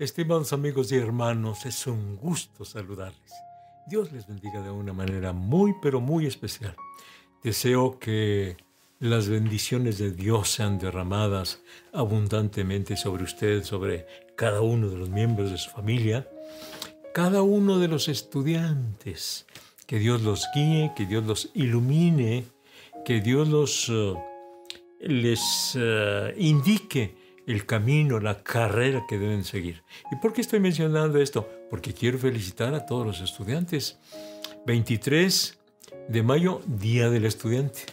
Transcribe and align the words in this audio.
Estimados 0.00 0.54
amigos 0.54 0.90
y 0.92 0.96
hermanos, 0.96 1.66
es 1.66 1.86
un 1.86 2.16
gusto 2.16 2.64
saludarles. 2.64 3.32
Dios 3.86 4.10
les 4.12 4.26
bendiga 4.26 4.62
de 4.62 4.70
una 4.70 4.94
manera 4.94 5.34
muy, 5.34 5.74
pero 5.82 6.00
muy 6.00 6.24
especial. 6.24 6.74
Deseo 7.44 7.98
que 7.98 8.56
las 8.98 9.28
bendiciones 9.28 9.98
de 9.98 10.10
Dios 10.10 10.48
sean 10.48 10.78
derramadas 10.78 11.60
abundantemente 11.92 12.96
sobre 12.96 13.24
usted, 13.24 13.62
sobre 13.62 14.06
cada 14.36 14.62
uno 14.62 14.88
de 14.88 14.96
los 14.96 15.10
miembros 15.10 15.50
de 15.50 15.58
su 15.58 15.68
familia, 15.68 16.26
cada 17.12 17.42
uno 17.42 17.78
de 17.78 17.88
los 17.88 18.08
estudiantes. 18.08 19.44
Que 19.86 19.98
Dios 19.98 20.22
los 20.22 20.48
guíe, 20.54 20.92
que 20.96 21.04
Dios 21.04 21.26
los 21.26 21.50
ilumine, 21.52 22.46
que 23.04 23.20
Dios 23.20 23.48
los 23.48 23.90
eh, 23.90 24.14
les 25.02 25.76
eh, 25.78 26.34
indique 26.38 27.19
el 27.52 27.66
camino, 27.66 28.20
la 28.20 28.42
carrera 28.42 29.04
que 29.08 29.18
deben 29.18 29.44
seguir. 29.44 29.82
¿Y 30.10 30.16
por 30.16 30.32
qué 30.32 30.40
estoy 30.40 30.60
mencionando 30.60 31.20
esto? 31.20 31.48
Porque 31.68 31.92
quiero 31.92 32.18
felicitar 32.18 32.74
a 32.74 32.86
todos 32.86 33.06
los 33.06 33.20
estudiantes. 33.20 33.98
23 34.66 35.58
de 36.08 36.22
mayo, 36.22 36.60
Día 36.66 37.10
del 37.10 37.24
Estudiante. 37.24 37.86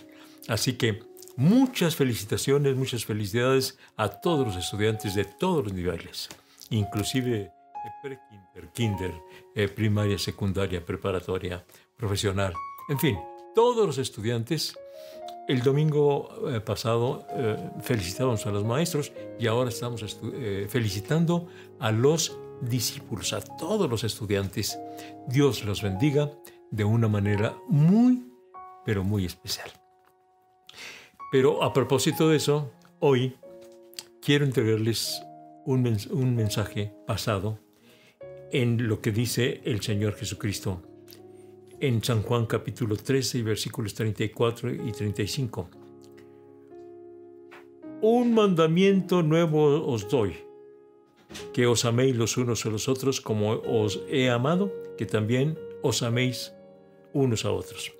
Así 0.47 0.73
que 0.73 1.03
muchas 1.35 1.95
felicitaciones, 1.95 2.75
muchas 2.75 3.05
felicidades 3.05 3.77
a 3.95 4.09
todos 4.09 4.47
los 4.47 4.55
estudiantes 4.55 5.15
de 5.15 5.25
todos 5.25 5.63
los 5.63 5.73
niveles, 5.73 6.29
inclusive 6.69 7.51
pre-kinder, 8.01 8.71
kinder, 8.73 9.13
eh, 9.55 9.67
primaria, 9.67 10.17
secundaria, 10.17 10.83
preparatoria, 10.83 11.63
profesional, 11.95 12.53
en 12.89 12.99
fin, 12.99 13.17
todos 13.55 13.85
los 13.85 13.97
estudiantes 13.97 14.77
el 15.47 15.61
domingo 15.61 16.29
eh, 16.49 16.59
pasado 16.59 17.25
eh, 17.31 17.57
felicitamos 17.81 18.45
a 18.45 18.51
los 18.51 18.65
maestros 18.65 19.13
y 19.39 19.47
ahora 19.47 19.69
estamos 19.69 20.19
eh, 20.33 20.67
felicitando 20.69 21.47
a 21.79 21.91
los 21.91 22.37
discípulos, 22.61 23.31
a 23.33 23.41
todos 23.41 23.89
los 23.89 24.03
estudiantes. 24.03 24.77
Dios 25.27 25.63
los 25.63 25.81
bendiga 25.81 26.31
de 26.69 26.83
una 26.83 27.07
manera 27.07 27.55
muy, 27.69 28.27
pero 28.85 29.03
muy 29.03 29.25
especial. 29.25 29.69
Pero 31.31 31.63
a 31.63 31.71
propósito 31.71 32.29
de 32.29 32.37
eso, 32.37 32.71
hoy 32.99 33.37
quiero 34.21 34.43
entregarles 34.43 35.21
un, 35.65 35.97
un 36.11 36.35
mensaje 36.35 36.93
pasado 37.05 37.59
en 38.51 38.87
lo 38.87 39.01
que 39.01 39.11
dice 39.11 39.61
el 39.65 39.81
Señor 39.81 40.15
Jesucristo 40.15 40.81
en 41.79 42.03
San 42.03 42.23
Juan 42.23 42.45
capítulo 42.45 42.95
13 42.95 43.39
y 43.39 43.41
versículos 43.41 43.93
34 43.93 44.73
y 44.73 44.91
35. 44.91 45.69
Un 48.01 48.33
mandamiento 48.33 49.23
nuevo 49.23 49.85
os 49.85 50.07
doy, 50.07 50.35
que 51.53 51.67
os 51.67 51.85
améis 51.85 52.15
los 52.15 52.37
unos 52.37 52.65
a 52.65 52.69
los 52.69 52.87
otros 52.87 53.21
como 53.21 53.51
os 53.51 54.01
he 54.09 54.29
amado, 54.29 54.71
que 54.97 55.05
también 55.05 55.57
os 55.81 56.01
améis 56.03 56.53
unos 57.13 57.45
a 57.45 57.51
otros. 57.51 57.93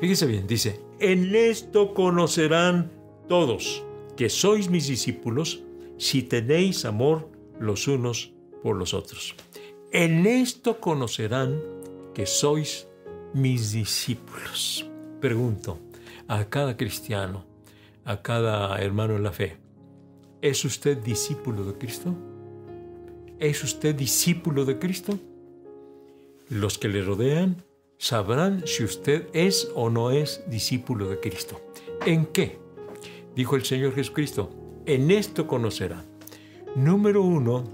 Fíjese 0.00 0.26
bien, 0.26 0.46
dice, 0.46 0.80
en 0.98 1.34
esto 1.34 1.94
conocerán 1.94 2.90
todos 3.28 3.84
que 4.16 4.28
sois 4.28 4.68
mis 4.68 4.88
discípulos 4.88 5.62
si 5.96 6.22
tenéis 6.22 6.84
amor 6.84 7.28
los 7.60 7.86
unos 7.86 8.32
por 8.62 8.76
los 8.76 8.94
otros. 8.94 9.34
En 9.92 10.26
esto 10.26 10.80
conocerán 10.80 11.60
que 12.14 12.26
sois 12.26 12.86
mis 13.34 13.72
discípulos. 13.72 14.88
Pregunto 15.20 15.78
a 16.28 16.44
cada 16.44 16.76
cristiano, 16.76 17.44
a 18.04 18.22
cada 18.22 18.80
hermano 18.80 19.16
en 19.16 19.22
la 19.22 19.32
fe, 19.32 19.56
¿es 20.40 20.64
usted 20.64 20.98
discípulo 20.98 21.64
de 21.64 21.74
Cristo? 21.74 22.14
¿Es 23.38 23.62
usted 23.64 23.94
discípulo 23.94 24.64
de 24.64 24.78
Cristo? 24.78 25.18
Los 26.48 26.78
que 26.78 26.88
le 26.88 27.02
rodean 27.02 27.64
sabrán 27.98 28.66
si 28.66 28.84
usted 28.84 29.28
es 29.32 29.70
o 29.74 29.90
no 29.90 30.10
es 30.10 30.42
discípulo 30.48 31.08
de 31.08 31.20
Cristo. 31.20 31.60
¿En 32.04 32.26
qué? 32.26 32.58
Dijo 33.34 33.56
el 33.56 33.64
Señor 33.64 33.94
Jesucristo, 33.94 34.50
en 34.86 35.10
esto 35.10 35.46
conocerán. 35.46 36.04
Número 36.74 37.22
uno, 37.22 37.64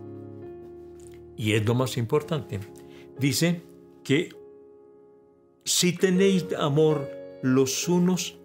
y 1.37 1.53
es 1.53 1.65
lo 1.65 1.75
más 1.75 1.97
importante, 1.97 2.61
dice, 3.19 3.63
que 4.09 4.35
si 5.67 5.93
tenéis 5.93 6.47
amor 6.59 7.11
los 7.43 7.89
unos 7.89 8.39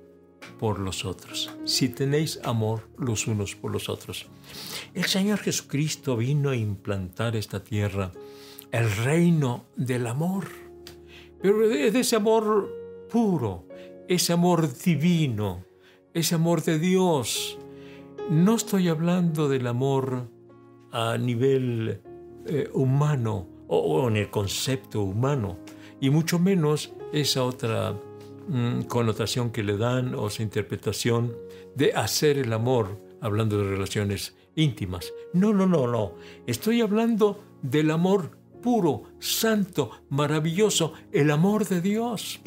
por 0.59 0.77
los 0.77 1.05
otros, 1.05 1.55
si 1.63 1.87
tenéis 1.87 2.41
amor 2.43 2.89
los 2.97 3.27
unos 3.27 3.55
por 3.55 3.71
los 3.71 3.87
otros. 3.87 4.25
El 4.93 5.05
Señor 5.05 5.39
Jesucristo 5.39 6.17
vino 6.17 6.49
a 6.49 6.57
implantar 6.57 7.37
esta 7.37 7.63
tierra 7.63 8.11
el 8.73 8.93
reino 8.93 9.63
del 9.77 10.07
amor, 10.07 10.49
pero 11.41 11.71
es 11.71 11.95
ese 11.95 12.17
amor 12.17 12.69
puro, 13.09 13.65
ese 14.09 14.33
amor 14.33 14.67
divino, 14.77 15.63
ese 16.13 16.35
amor 16.35 16.61
de 16.61 16.77
Dios. 16.77 17.57
No 18.29 18.55
estoy 18.55 18.89
hablando 18.89 19.47
del 19.47 19.67
amor 19.67 20.27
a 20.91 21.17
nivel 21.17 22.01
eh, 22.47 22.69
humano, 22.73 23.52
o, 23.67 24.07
en 24.07 24.17
el 24.17 24.29
concepto 24.29 25.01
humano, 25.01 25.57
y 25.99 26.09
mucho 26.09 26.39
menos 26.39 26.93
esa 27.11 27.43
otra 27.43 27.99
mm, 28.47 28.83
connotación 28.83 29.51
que 29.51 29.63
le 29.63 29.77
dan 29.77 30.15
o 30.15 30.27
esa 30.27 30.43
interpretación 30.43 31.35
de 31.75 31.93
hacer 31.93 32.37
el 32.37 32.53
amor, 32.53 32.99
hablando 33.21 33.57
de 33.57 33.69
relaciones 33.69 34.35
íntimas. 34.55 35.13
No, 35.33 35.53
no, 35.53 35.65
no, 35.65 35.87
no. 35.87 36.13
Estoy 36.45 36.81
hablando 36.81 37.43
del 37.61 37.91
amor 37.91 38.37
puro, 38.61 39.03
santo, 39.19 39.91
maravilloso, 40.09 40.93
el 41.11 41.31
amor 41.31 41.67
de 41.67 41.81
Dios. 41.81 42.39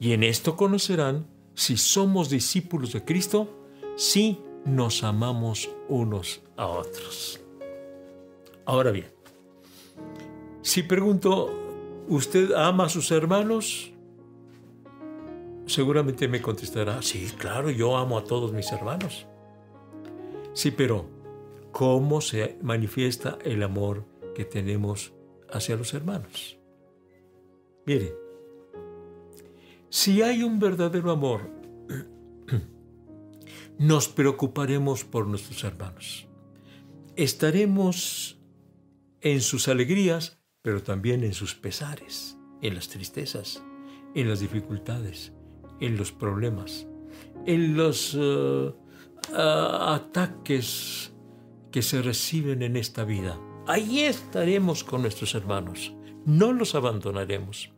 Y 0.00 0.12
en 0.12 0.24
esto 0.24 0.56
conocerán 0.56 1.26
si 1.54 1.76
somos 1.76 2.30
discípulos 2.30 2.92
de 2.92 3.04
Cristo, 3.04 3.66
si 3.96 4.40
nos 4.64 5.02
amamos 5.02 5.70
unos 5.88 6.42
a 6.56 6.66
otros. 6.66 7.40
Ahora 8.64 8.90
bien, 8.90 9.12
si 10.68 10.82
pregunto, 10.82 11.48
¿usted 12.08 12.52
ama 12.52 12.84
a 12.84 12.88
sus 12.90 13.10
hermanos? 13.10 13.90
Seguramente 15.64 16.28
me 16.28 16.42
contestará, 16.42 17.00
sí, 17.00 17.26
claro, 17.38 17.70
yo 17.70 17.96
amo 17.96 18.18
a 18.18 18.24
todos 18.24 18.52
mis 18.52 18.70
hermanos. 18.70 19.26
Sí, 20.52 20.70
pero 20.70 21.06
¿cómo 21.72 22.20
se 22.20 22.58
manifiesta 22.60 23.38
el 23.46 23.62
amor 23.62 24.04
que 24.34 24.44
tenemos 24.44 25.14
hacia 25.50 25.74
los 25.74 25.94
hermanos? 25.94 26.58
Mire, 27.86 28.14
si 29.88 30.20
hay 30.20 30.42
un 30.42 30.58
verdadero 30.58 31.10
amor, 31.10 31.48
nos 33.78 34.08
preocuparemos 34.08 35.04
por 35.04 35.26
nuestros 35.26 35.64
hermanos. 35.64 36.28
Estaremos 37.16 38.38
en 39.22 39.40
sus 39.40 39.68
alegrías 39.68 40.37
pero 40.68 40.82
también 40.82 41.24
en 41.24 41.32
sus 41.32 41.54
pesares, 41.54 42.36
en 42.60 42.74
las 42.74 42.88
tristezas, 42.88 43.62
en 44.14 44.28
las 44.28 44.40
dificultades, 44.40 45.32
en 45.80 45.96
los 45.96 46.12
problemas, 46.12 46.86
en 47.46 47.74
los 47.74 48.14
eh, 48.14 48.70
ataques 49.32 51.14
que 51.72 51.80
se 51.80 52.02
reciben 52.02 52.60
en 52.60 52.76
esta 52.76 53.04
vida. 53.04 53.40
Ahí 53.66 54.00
estaremos 54.00 54.84
con 54.84 55.00
nuestros 55.00 55.34
hermanos, 55.34 55.94
no 56.26 56.52
los 56.52 56.74
abandonaremos. 56.74 57.70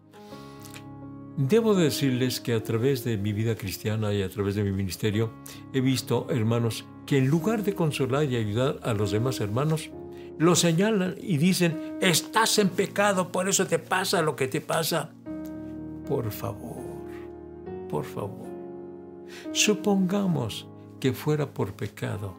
Debo 1.36 1.76
decirles 1.76 2.40
que 2.40 2.54
a 2.54 2.64
través 2.64 3.04
de 3.04 3.16
mi 3.18 3.32
vida 3.32 3.54
cristiana 3.54 4.12
y 4.12 4.22
a 4.22 4.28
través 4.28 4.56
de 4.56 4.64
mi 4.64 4.72
ministerio 4.72 5.32
he 5.72 5.80
visto 5.80 6.26
hermanos 6.28 6.86
que 7.06 7.18
en 7.18 7.28
lugar 7.28 7.62
de 7.62 7.76
consolar 7.76 8.24
y 8.24 8.34
ayudar 8.34 8.80
a 8.82 8.94
los 8.94 9.12
demás 9.12 9.38
hermanos, 9.38 9.92
lo 10.40 10.54
señalan 10.54 11.16
y 11.20 11.36
dicen, 11.36 11.98
estás 12.00 12.58
en 12.58 12.70
pecado, 12.70 13.30
por 13.30 13.46
eso 13.46 13.66
te 13.66 13.78
pasa 13.78 14.22
lo 14.22 14.36
que 14.36 14.48
te 14.48 14.62
pasa. 14.62 15.10
Por 16.08 16.30
favor, 16.32 16.80
por 17.90 18.06
favor, 18.06 18.48
supongamos 19.52 20.66
que 20.98 21.12
fuera 21.12 21.52
por 21.52 21.74
pecado, 21.74 22.34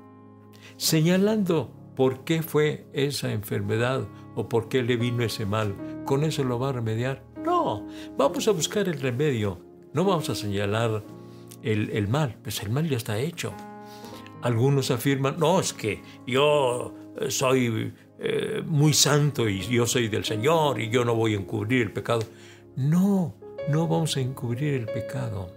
señalando 0.77 1.69
por 1.95 2.23
qué 2.23 2.41
fue 2.41 2.87
esa 2.91 3.31
enfermedad 3.33 4.07
o 4.33 4.49
por 4.49 4.67
qué 4.67 4.81
le 4.81 4.97
vino 4.97 5.23
ese 5.23 5.45
mal, 5.45 5.75
¿con 6.03 6.23
eso 6.23 6.43
lo 6.43 6.57
va 6.57 6.69
a 6.69 6.73
remediar? 6.73 7.21
No, 7.45 7.85
vamos 8.17 8.47
a 8.47 8.51
buscar 8.51 8.87
el 8.89 8.99
remedio, 8.99 9.59
no 9.93 10.05
vamos 10.05 10.27
a 10.31 10.33
señalar 10.33 11.03
el, 11.61 11.91
el 11.91 12.07
mal, 12.07 12.35
pues 12.41 12.63
el 12.63 12.71
mal 12.71 12.89
ya 12.89 12.97
está 12.97 13.19
hecho. 13.19 13.53
Algunos 14.41 14.89
afirman, 14.89 15.37
no, 15.37 15.59
es 15.59 15.71
que 15.71 16.01
yo 16.25 16.95
soy 17.29 17.93
eh, 18.19 18.61
muy 18.65 18.93
santo 18.93 19.49
y 19.49 19.61
yo 19.61 19.87
soy 19.87 20.07
del 20.07 20.23
Señor 20.23 20.79
y 20.79 20.89
yo 20.89 21.03
no 21.03 21.15
voy 21.15 21.33
a 21.33 21.37
encubrir 21.37 21.81
el 21.81 21.91
pecado. 21.91 22.21
No, 22.75 23.35
no 23.69 23.87
vamos 23.87 24.15
a 24.17 24.21
encubrir 24.21 24.75
el 24.75 24.85
pecado. 24.85 25.49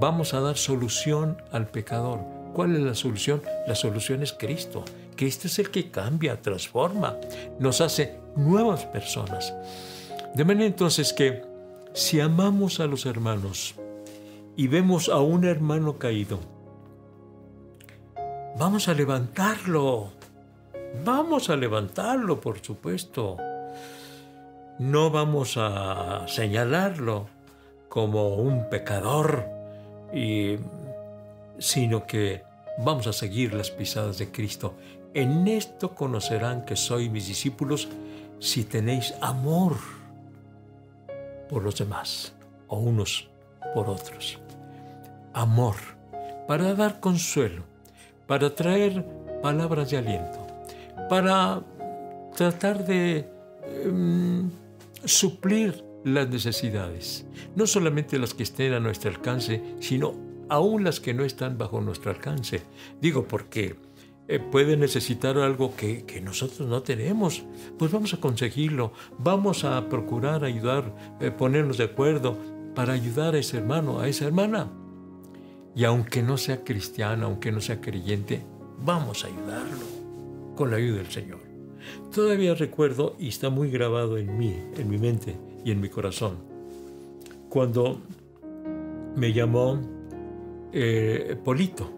Vamos 0.00 0.34
a 0.34 0.40
dar 0.40 0.56
solución 0.56 1.36
al 1.52 1.68
pecador. 1.68 2.20
¿Cuál 2.54 2.74
es 2.74 2.82
la 2.82 2.94
solución? 2.94 3.42
La 3.66 3.74
solución 3.74 4.22
es 4.22 4.32
Cristo. 4.32 4.84
Cristo 5.16 5.46
es 5.46 5.58
el 5.58 5.70
que 5.70 5.90
cambia, 5.90 6.40
transforma, 6.40 7.16
nos 7.58 7.82
hace 7.82 8.16
nuevas 8.36 8.86
personas. 8.86 9.54
De 10.34 10.44
manera 10.44 10.66
entonces 10.66 11.12
que 11.12 11.42
si 11.92 12.20
amamos 12.20 12.80
a 12.80 12.86
los 12.86 13.04
hermanos 13.04 13.74
y 14.56 14.68
vemos 14.68 15.08
a 15.08 15.18
un 15.20 15.44
hermano 15.44 15.98
caído, 15.98 16.40
vamos 18.58 18.88
a 18.88 18.94
levantarlo. 18.94 20.12
Vamos 21.04 21.50
a 21.50 21.56
levantarlo, 21.56 22.40
por 22.40 22.60
supuesto. 22.60 23.36
No 24.78 25.10
vamos 25.10 25.56
a 25.56 26.26
señalarlo 26.26 27.28
como 27.88 28.36
un 28.36 28.68
pecador, 28.70 29.46
sino 31.58 32.06
que 32.06 32.42
vamos 32.78 33.06
a 33.06 33.12
seguir 33.12 33.54
las 33.54 33.70
pisadas 33.70 34.18
de 34.18 34.30
Cristo. 34.30 34.74
En 35.12 35.48
esto 35.48 35.94
conocerán 35.94 36.64
que 36.64 36.76
sois 36.76 37.10
mis 37.10 37.26
discípulos 37.26 37.88
si 38.38 38.64
tenéis 38.64 39.14
amor 39.20 39.76
por 41.48 41.62
los 41.62 41.76
demás 41.76 42.32
o 42.68 42.78
unos 42.78 43.28
por 43.74 43.88
otros. 43.88 44.38
Amor 45.34 45.76
para 46.46 46.74
dar 46.74 47.00
consuelo, 47.00 47.62
para 48.26 48.54
traer 48.54 49.04
palabras 49.42 49.90
de 49.90 49.98
aliento, 49.98 50.46
para 51.08 51.62
tratar 52.36 52.84
de 52.84 53.26
em, 53.84 54.50
suplir 55.04 55.84
las 56.04 56.28
necesidades, 56.28 57.26
no 57.54 57.66
solamente 57.66 58.18
las 58.18 58.34
que 58.34 58.42
estén 58.42 58.72
a 58.72 58.80
nuestro 58.80 59.10
alcance, 59.10 59.62
sino 59.80 60.14
aún 60.48 60.84
las 60.84 61.00
que 61.00 61.14
no 61.14 61.24
están 61.24 61.58
bajo 61.58 61.80
nuestro 61.80 62.10
alcance. 62.10 62.62
Digo 63.00 63.24
porque 63.24 63.76
eh, 64.28 64.38
puede 64.38 64.76
necesitar 64.76 65.38
algo 65.38 65.74
que, 65.76 66.20
nosotros 66.22 66.68
no 66.68 66.82
tenemos, 66.82 67.44
pues 67.78 67.92
vamos 67.92 68.14
a 68.14 68.20
conseguirlo, 68.20 68.92
vamos 69.18 69.64
a 69.64 69.88
procurar 69.88 70.44
ayudar, 70.44 70.94
eh, 71.20 71.30
ponernos 71.30 71.78
de 71.78 71.84
acuerdo 71.84 72.36
para 72.74 72.92
ayudar 72.92 73.34
a 73.34 73.38
ese 73.38 73.58
hermano, 73.58 74.00
a 74.00 74.08
esa 74.08 74.26
hermana. 74.26 74.70
Y 75.74 75.84
aunque 75.84 76.22
no 76.22 76.36
sea 76.36 76.64
cristiano, 76.64 77.26
aunque 77.26 77.52
no 77.52 77.60
sea 77.60 77.80
creyente, 77.80 78.42
vamos 78.84 79.24
a 79.24 79.28
ayudarlo 79.28 79.99
con 80.60 80.70
la 80.70 80.76
ayuda 80.76 80.98
del 80.98 81.10
Señor. 81.10 81.40
Todavía 82.14 82.54
recuerdo, 82.54 83.16
y 83.18 83.28
está 83.28 83.48
muy 83.48 83.70
grabado 83.70 84.18
en 84.18 84.36
mí, 84.36 84.54
en 84.76 84.90
mi 84.90 84.98
mente 84.98 85.38
y 85.64 85.70
en 85.70 85.80
mi 85.80 85.88
corazón, 85.88 86.36
cuando 87.48 88.02
me 89.16 89.32
llamó 89.32 89.80
eh, 90.74 91.34
Polito, 91.42 91.90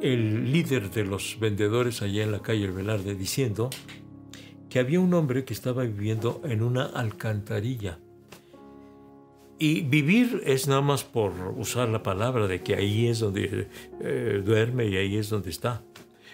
el 0.00 0.52
líder 0.52 0.88
de 0.92 1.04
los 1.04 1.38
vendedores 1.40 2.00
allá 2.00 2.22
en 2.22 2.30
la 2.30 2.38
calle 2.38 2.66
El 2.66 2.70
Velarde 2.70 3.16
diciendo 3.16 3.70
que 4.68 4.78
había 4.78 5.00
un 5.00 5.12
hombre 5.12 5.44
que 5.44 5.52
estaba 5.52 5.82
viviendo 5.82 6.42
en 6.44 6.62
una 6.62 6.84
alcantarilla. 6.84 7.98
Y 9.58 9.80
vivir 9.80 10.42
es 10.46 10.68
nada 10.68 10.80
más 10.80 11.02
por 11.02 11.32
usar 11.56 11.88
la 11.88 12.04
palabra 12.04 12.46
de 12.46 12.62
que 12.62 12.76
ahí 12.76 13.08
es 13.08 13.18
donde 13.18 13.66
eh, 14.00 14.42
duerme 14.46 14.86
y 14.86 14.96
ahí 14.96 15.16
es 15.16 15.28
donde 15.28 15.50
está. 15.50 15.82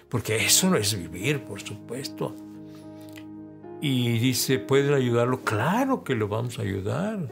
Porque 0.09 0.37
eso 0.37 0.71
no 0.71 0.77
es 0.77 0.97
vivir, 0.97 1.43
por 1.43 1.61
supuesto. 1.61 2.35
Y 3.81 4.19
dice, 4.19 4.59
¿pueden 4.59 4.95
ayudarlo? 4.95 5.43
Claro 5.43 6.05
que 6.05 6.15
lo 6.15 6.29
vamos 6.29 6.59
a 6.59 6.63
ayudar. 6.63 7.29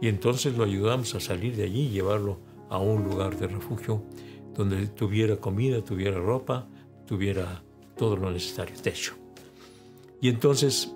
Y 0.00 0.08
entonces 0.08 0.56
lo 0.56 0.64
ayudamos 0.64 1.14
a 1.14 1.20
salir 1.20 1.56
de 1.56 1.64
allí 1.64 1.86
y 1.86 1.90
llevarlo 1.90 2.38
a 2.68 2.78
un 2.78 3.04
lugar 3.04 3.36
de 3.38 3.46
refugio 3.46 4.02
donde 4.54 4.86
tuviera 4.88 5.36
comida, 5.36 5.82
tuviera 5.82 6.18
ropa, 6.18 6.66
tuviera 7.06 7.62
todo 7.96 8.16
lo 8.16 8.30
necesario, 8.30 8.74
techo. 8.80 9.14
Y 10.20 10.28
entonces 10.28 10.92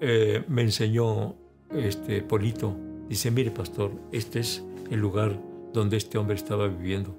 eh, 0.00 0.44
me 0.48 0.62
enseñó 0.62 1.34
este 1.70 2.22
Polito, 2.22 2.76
dice, 3.08 3.30
mire 3.30 3.50
pastor, 3.50 3.92
este 4.12 4.40
es 4.40 4.62
el 4.90 5.00
lugar 5.00 5.40
donde 5.72 5.96
este 5.96 6.18
hombre 6.18 6.36
estaba 6.36 6.68
viviendo. 6.68 7.16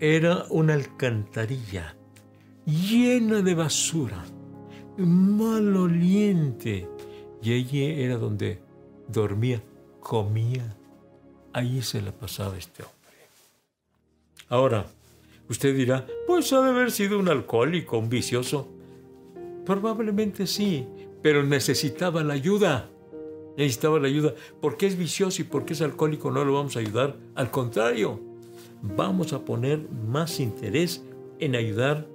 Era 0.00 0.44
una 0.50 0.74
alcantarilla 0.74 1.96
llena 2.66 3.42
de 3.42 3.54
basura, 3.54 4.24
maloliente, 4.96 6.88
y 7.42 7.52
allí 7.52 7.84
era 7.84 8.16
donde 8.16 8.60
dormía, 9.08 9.62
comía. 10.00 10.76
Ahí 11.52 11.82
se 11.82 12.02
la 12.02 12.12
pasaba 12.12 12.56
este 12.56 12.82
hombre. 12.82 12.94
Ahora, 14.48 14.86
usted 15.48 15.76
dirá, 15.76 16.06
pues 16.26 16.52
ha 16.52 16.62
de 16.62 16.70
haber 16.70 16.90
sido 16.90 17.18
un 17.18 17.28
alcohólico, 17.28 17.98
un 17.98 18.08
vicioso. 18.08 18.68
Probablemente 19.64 20.46
sí, 20.46 20.86
pero 21.22 21.42
necesitaba 21.42 22.24
la 22.24 22.34
ayuda. 22.34 22.90
Necesitaba 23.56 24.00
la 24.00 24.08
ayuda. 24.08 24.34
¿Por 24.60 24.76
qué 24.76 24.86
es 24.86 24.96
vicioso 24.96 25.42
y 25.42 25.44
por 25.44 25.64
qué 25.64 25.74
es 25.74 25.82
alcohólico? 25.82 26.30
No 26.30 26.44
lo 26.44 26.54
vamos 26.54 26.76
a 26.76 26.80
ayudar. 26.80 27.16
Al 27.34 27.50
contrario, 27.50 28.20
vamos 28.82 29.32
a 29.32 29.44
poner 29.44 29.88
más 29.90 30.40
interés 30.40 31.04
en 31.38 31.56
ayudar, 31.56 32.08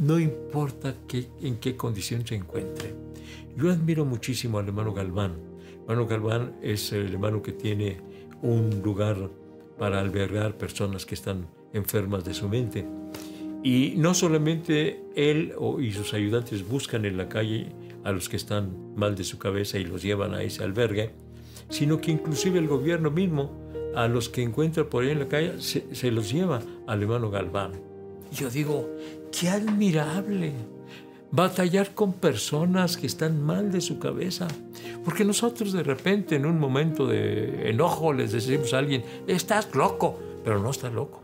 no 0.00 0.18
importa 0.18 0.94
qué, 1.06 1.26
en 1.42 1.56
qué 1.56 1.76
condición 1.76 2.26
se 2.26 2.34
encuentre. 2.34 2.94
Yo 3.56 3.70
admiro 3.70 4.04
muchísimo 4.04 4.58
al 4.58 4.66
hermano 4.66 4.92
Galván. 4.94 5.34
hermano 5.82 6.06
Galván 6.06 6.56
es 6.62 6.92
el 6.92 7.12
hermano 7.12 7.42
que 7.42 7.52
tiene 7.52 8.00
un 8.42 8.82
lugar 8.84 9.30
para 9.78 10.00
albergar 10.00 10.56
personas 10.56 11.04
que 11.06 11.14
están 11.14 11.46
enfermas 11.72 12.24
de 12.24 12.34
su 12.34 12.48
mente. 12.48 12.86
Y 13.62 13.94
no 13.96 14.14
solamente 14.14 15.02
él 15.16 15.52
y 15.80 15.92
sus 15.92 16.14
ayudantes 16.14 16.66
buscan 16.66 17.04
en 17.04 17.16
la 17.16 17.28
calle 17.28 17.72
a 18.04 18.12
los 18.12 18.28
que 18.28 18.36
están 18.36 18.94
mal 18.94 19.16
de 19.16 19.24
su 19.24 19.38
cabeza 19.38 19.78
y 19.78 19.84
los 19.84 20.02
llevan 20.02 20.34
a 20.34 20.42
ese 20.42 20.62
albergue, 20.62 21.10
sino 21.68 22.00
que 22.00 22.12
inclusive 22.12 22.58
el 22.58 22.68
gobierno 22.68 23.10
mismo 23.10 23.68
a 23.94 24.06
los 24.06 24.28
que 24.28 24.42
encuentra 24.42 24.88
por 24.88 25.02
ahí 25.02 25.10
en 25.10 25.18
la 25.18 25.28
calle 25.28 25.54
se, 25.60 26.12
los 26.12 26.30
lleva 26.30 26.62
al 26.86 27.02
hermano 27.02 27.30
Galván. 27.30 27.72
Yo 28.32 28.50
digo, 28.50 28.88
qué 29.32 29.48
admirable 29.48 30.52
batallar 31.30 31.94
con 31.94 32.14
personas 32.14 32.96
que 32.96 33.06
están 33.06 33.42
mal 33.42 33.70
de 33.70 33.80
su 33.80 33.98
cabeza. 33.98 34.48
Porque 35.04 35.24
nosotros 35.24 35.72
de 35.72 35.82
repente 35.82 36.36
en 36.36 36.46
un 36.46 36.58
momento 36.58 37.06
de 37.06 37.70
enojo 37.70 38.12
les 38.12 38.32
decimos 38.32 38.72
a 38.74 38.78
alguien, 38.78 39.04
estás 39.26 39.74
loco, 39.74 40.18
pero 40.44 40.60
no 40.60 40.70
está 40.70 40.90
loco. 40.90 41.22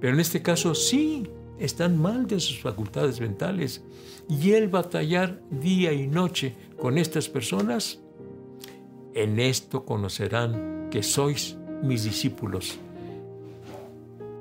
Pero 0.00 0.14
en 0.14 0.20
este 0.20 0.42
caso 0.42 0.74
sí, 0.74 1.26
están 1.58 1.98
mal 1.98 2.26
de 2.26 2.40
sus 2.40 2.60
facultades 2.60 3.20
mentales. 3.20 3.82
Y 4.28 4.52
el 4.52 4.68
batallar 4.68 5.40
día 5.50 5.92
y 5.92 6.06
noche 6.06 6.54
con 6.78 6.98
estas 6.98 7.28
personas, 7.28 8.00
en 9.14 9.38
esto 9.40 9.84
conocerán 9.84 10.88
que 10.90 11.02
sois 11.02 11.56
mis 11.82 12.04
discípulos, 12.04 12.78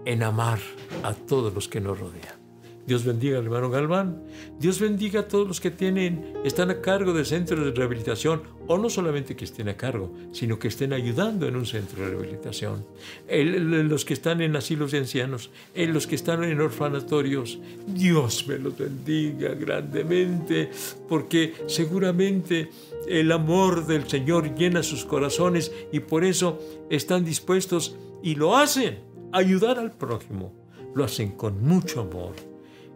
en 0.06 0.24
amar 0.24 0.60
a 1.04 1.14
todos 1.14 1.54
los 1.54 1.68
que 1.68 1.82
nos 1.82 2.00
rodean. 2.00 2.46
Dios 2.86 3.04
bendiga 3.04 3.40
al 3.40 3.46
hermano 3.46 3.72
Galván. 3.72 4.22
Dios 4.60 4.80
bendiga 4.80 5.22
a 5.22 5.28
todos 5.28 5.48
los 5.48 5.60
que 5.60 5.72
tienen, 5.72 6.34
están 6.44 6.70
a 6.70 6.82
cargo 6.82 7.14
de 7.14 7.26
centros 7.26 7.66
de 7.66 7.72
rehabilitación, 7.72 8.44
o 8.68 8.78
no 8.78 8.90
solamente 8.92 9.36
que 9.36 9.46
estén 9.46 9.70
a 9.70 9.78
cargo, 9.78 10.14
sino 10.32 10.60
que 10.60 10.68
estén 10.68 10.94
ayudando 10.94 11.48
en 11.48 11.56
un 11.56 11.66
centro 11.66 12.04
de 12.04 12.12
rehabilitación. 12.12 12.86
los 13.28 14.06
que 14.06 14.14
están 14.14 14.42
en 14.42 14.56
asilos 14.56 14.92
de 14.92 15.00
ancianos, 15.00 15.50
los 15.76 16.06
que 16.06 16.16
están 16.16 16.44
en 16.44 16.62
orfanatorios. 16.62 17.60
Dios 17.88 18.48
me 18.48 18.60
los 18.60 18.78
bendiga 18.78 19.56
grandemente, 19.56 20.70
porque 21.10 21.54
seguramente 21.66 22.70
el 23.08 23.32
amor 23.32 23.88
del 23.88 24.08
Señor 24.08 24.54
llena 24.56 24.84
sus 24.84 25.06
corazones 25.06 25.72
y 25.92 26.02
por 26.02 26.24
eso 26.24 26.60
están 26.92 27.26
dispuestos 27.26 27.96
y 28.22 28.36
lo 28.36 28.58
hacen, 28.58 29.00
ayudar 29.32 29.80
al 29.80 29.92
prójimo. 29.92 30.54
Lo 30.94 31.04
hacen 31.04 31.32
con 31.32 31.64
mucho 31.64 32.02
amor 32.02 32.36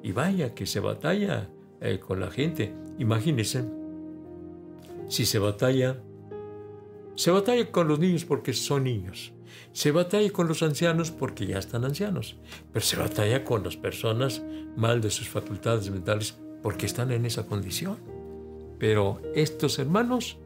y 0.01 0.11
vaya 0.11 0.53
que 0.53 0.65
se 0.65 0.79
batalla 0.79 1.49
eh, 1.81 1.99
con 1.99 2.19
la 2.19 2.31
gente. 2.31 2.73
Imagínense, 2.97 3.65
si 5.07 5.25
se 5.25 5.39
batalla, 5.39 5.97
se 7.15 7.31
batalla 7.31 7.71
con 7.71 7.87
los 7.87 7.99
niños 7.99 8.25
porque 8.25 8.53
son 8.53 8.85
niños. 8.85 9.33
Se 9.73 9.91
batalla 9.91 10.29
con 10.31 10.47
los 10.47 10.63
ancianos 10.63 11.11
porque 11.11 11.45
ya 11.45 11.59
están 11.59 11.85
ancianos. 11.85 12.37
Pero 12.71 12.85
se 12.85 12.97
batalla 12.97 13.43
con 13.43 13.63
las 13.63 13.77
personas 13.77 14.41
mal 14.75 15.01
de 15.01 15.09
sus 15.09 15.27
facultades 15.29 15.89
mentales 15.89 16.37
porque 16.61 16.85
están 16.85 17.11
en 17.11 17.25
esa 17.25 17.45
condición. 17.45 17.97
Pero 18.77 19.21
estos 19.35 19.79
hermanos 19.79 20.37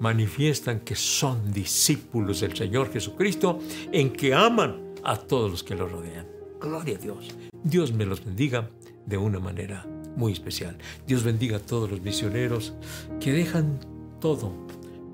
manifiestan 0.00 0.80
que 0.80 0.96
son 0.96 1.52
discípulos 1.52 2.40
del 2.40 2.56
Señor 2.56 2.90
Jesucristo 2.90 3.58
en 3.92 4.10
que 4.10 4.34
aman 4.34 4.89
a 5.04 5.16
todos 5.16 5.50
los 5.50 5.62
que 5.62 5.74
lo 5.74 5.88
rodean. 5.88 6.26
Gloria 6.60 6.96
a 6.96 6.98
Dios. 6.98 7.34
Dios 7.62 7.92
me 7.92 8.06
los 8.06 8.24
bendiga 8.24 8.70
de 9.06 9.16
una 9.16 9.38
manera 9.40 9.86
muy 10.16 10.32
especial. 10.32 10.76
Dios 11.06 11.24
bendiga 11.24 11.56
a 11.56 11.60
todos 11.60 11.90
los 11.90 12.00
misioneros 12.00 12.74
que 13.20 13.32
dejan 13.32 13.80
todo 14.20 14.52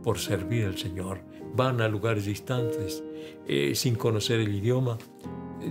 por 0.03 0.19
servir 0.19 0.65
al 0.65 0.79
Señor. 0.79 1.21
Van 1.55 1.81
a 1.81 1.89
lugares 1.89 2.27
distantes 2.27 3.03
eh, 3.47 3.75
sin 3.75 3.95
conocer 3.95 4.41
el 4.41 4.55
idioma. 4.55 4.99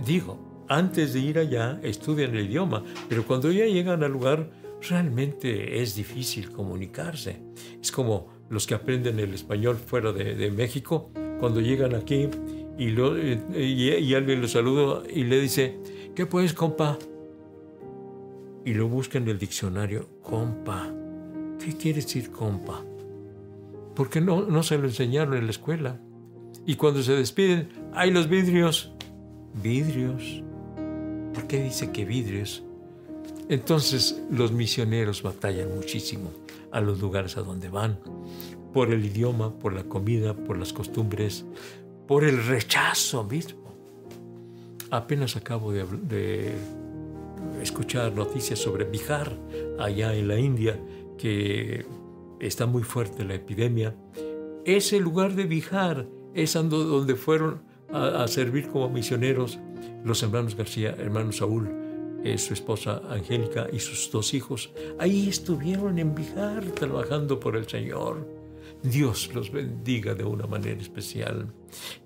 Digo, 0.04 0.64
antes 0.68 1.12
de 1.12 1.20
ir 1.20 1.38
allá 1.38 1.78
estudian 1.82 2.34
el 2.34 2.46
idioma, 2.46 2.82
pero 3.08 3.24
cuando 3.24 3.52
ya 3.52 3.66
llegan 3.66 4.02
al 4.02 4.12
lugar 4.12 4.50
realmente 4.88 5.80
es 5.80 5.94
difícil 5.94 6.50
comunicarse. 6.50 7.40
Es 7.80 7.92
como 7.92 8.28
los 8.48 8.66
que 8.66 8.74
aprenden 8.74 9.18
el 9.18 9.34
español 9.34 9.76
fuera 9.76 10.12
de, 10.12 10.50
México, 10.50 11.10
cuando 11.40 11.60
llegan 11.60 11.94
aquí 11.94 12.28
y, 12.78 12.90
lo, 12.90 13.16
y, 13.18 14.14
alguien 14.14 14.40
los 14.40 14.52
saluda 14.52 15.02
y 15.08 15.24
le 15.24 15.40
dice, 15.40 15.78
¿qué 16.14 16.26
puedes, 16.26 16.52
compa? 16.52 16.98
Y 18.64 18.74
lo 18.74 18.88
busca 18.88 19.18
en 19.18 19.28
el 19.28 19.38
diccionario, 19.38 20.08
compa. 20.22 20.92
¿Qué 21.58 21.76
quiere 21.76 22.02
decir 22.02 22.30
compa? 22.30 22.84
Porque 23.94 24.20
no, 24.20 24.42
no 24.42 24.62
se 24.62 24.76
lo 24.76 24.84
enseñaron 24.84 25.34
en 25.36 25.44
la 25.44 25.50
escuela. 25.50 26.00
Y 26.66 26.74
cuando 26.76 27.02
se 27.02 27.12
despiden, 27.12 27.68
hay 27.94 28.10
los 28.10 28.28
vidrios. 28.28 28.92
Vidrios. 29.62 30.42
¿Por 31.32 31.46
qué 31.46 31.62
dice 31.62 31.92
que 31.92 32.04
vidrios? 32.04 32.62
Entonces 33.48 34.20
los 34.30 34.52
misioneros 34.52 35.22
batallan 35.22 35.74
muchísimo 35.74 36.32
a 36.72 36.80
los 36.80 37.00
lugares 37.00 37.36
a 37.36 37.42
donde 37.42 37.68
van, 37.68 37.98
por 38.72 38.90
el 38.90 39.04
idioma, 39.04 39.56
por 39.58 39.72
la 39.72 39.84
comida, 39.84 40.34
por 40.34 40.58
las 40.58 40.72
costumbres, 40.72 41.46
por 42.06 42.24
el 42.24 42.44
rechazo 42.44 43.24
mismo. 43.24 43.74
Apenas 44.90 45.36
acabo 45.36 45.72
de, 45.72 46.52
escuchar 47.60 48.12
noticias 48.12 48.58
sobre 48.58 48.84
Bihar, 48.84 49.36
allá 49.78 50.14
en 50.14 50.28
la 50.28 50.38
India, 50.38 50.78
que 51.18 51.84
está 52.40 52.66
muy 52.66 52.82
fuerte 52.82 53.24
la 53.24 53.34
epidemia. 53.34 53.94
Ese 54.64 55.00
lugar 55.00 55.34
de 55.34 55.44
Bihar 55.44 56.06
es 56.34 56.54
donde 56.54 57.14
fueron 57.16 57.62
a 57.92 58.26
servir 58.28 58.68
como 58.68 58.88
misioneros 58.88 59.58
los 60.04 60.22
hermanos 60.22 60.54
García, 60.54 60.94
hermano 60.98 61.32
Saúl, 61.32 61.68
eh, 62.22 62.38
su 62.38 62.54
esposa 62.54 63.02
Angélica 63.08 63.68
y 63.72 63.78
sus 63.78 64.10
dos 64.10 64.34
hijos. 64.34 64.70
Ahí 64.98 65.28
estuvieron 65.28 65.98
en 65.98 66.14
Bijar 66.14 66.64
trabajando 66.72 67.38
por 67.38 67.56
el 67.56 67.68
Señor. 67.68 68.35
Dios 68.82 69.34
los 69.34 69.50
bendiga 69.50 70.14
de 70.14 70.24
una 70.24 70.46
manera 70.46 70.80
especial. 70.80 71.52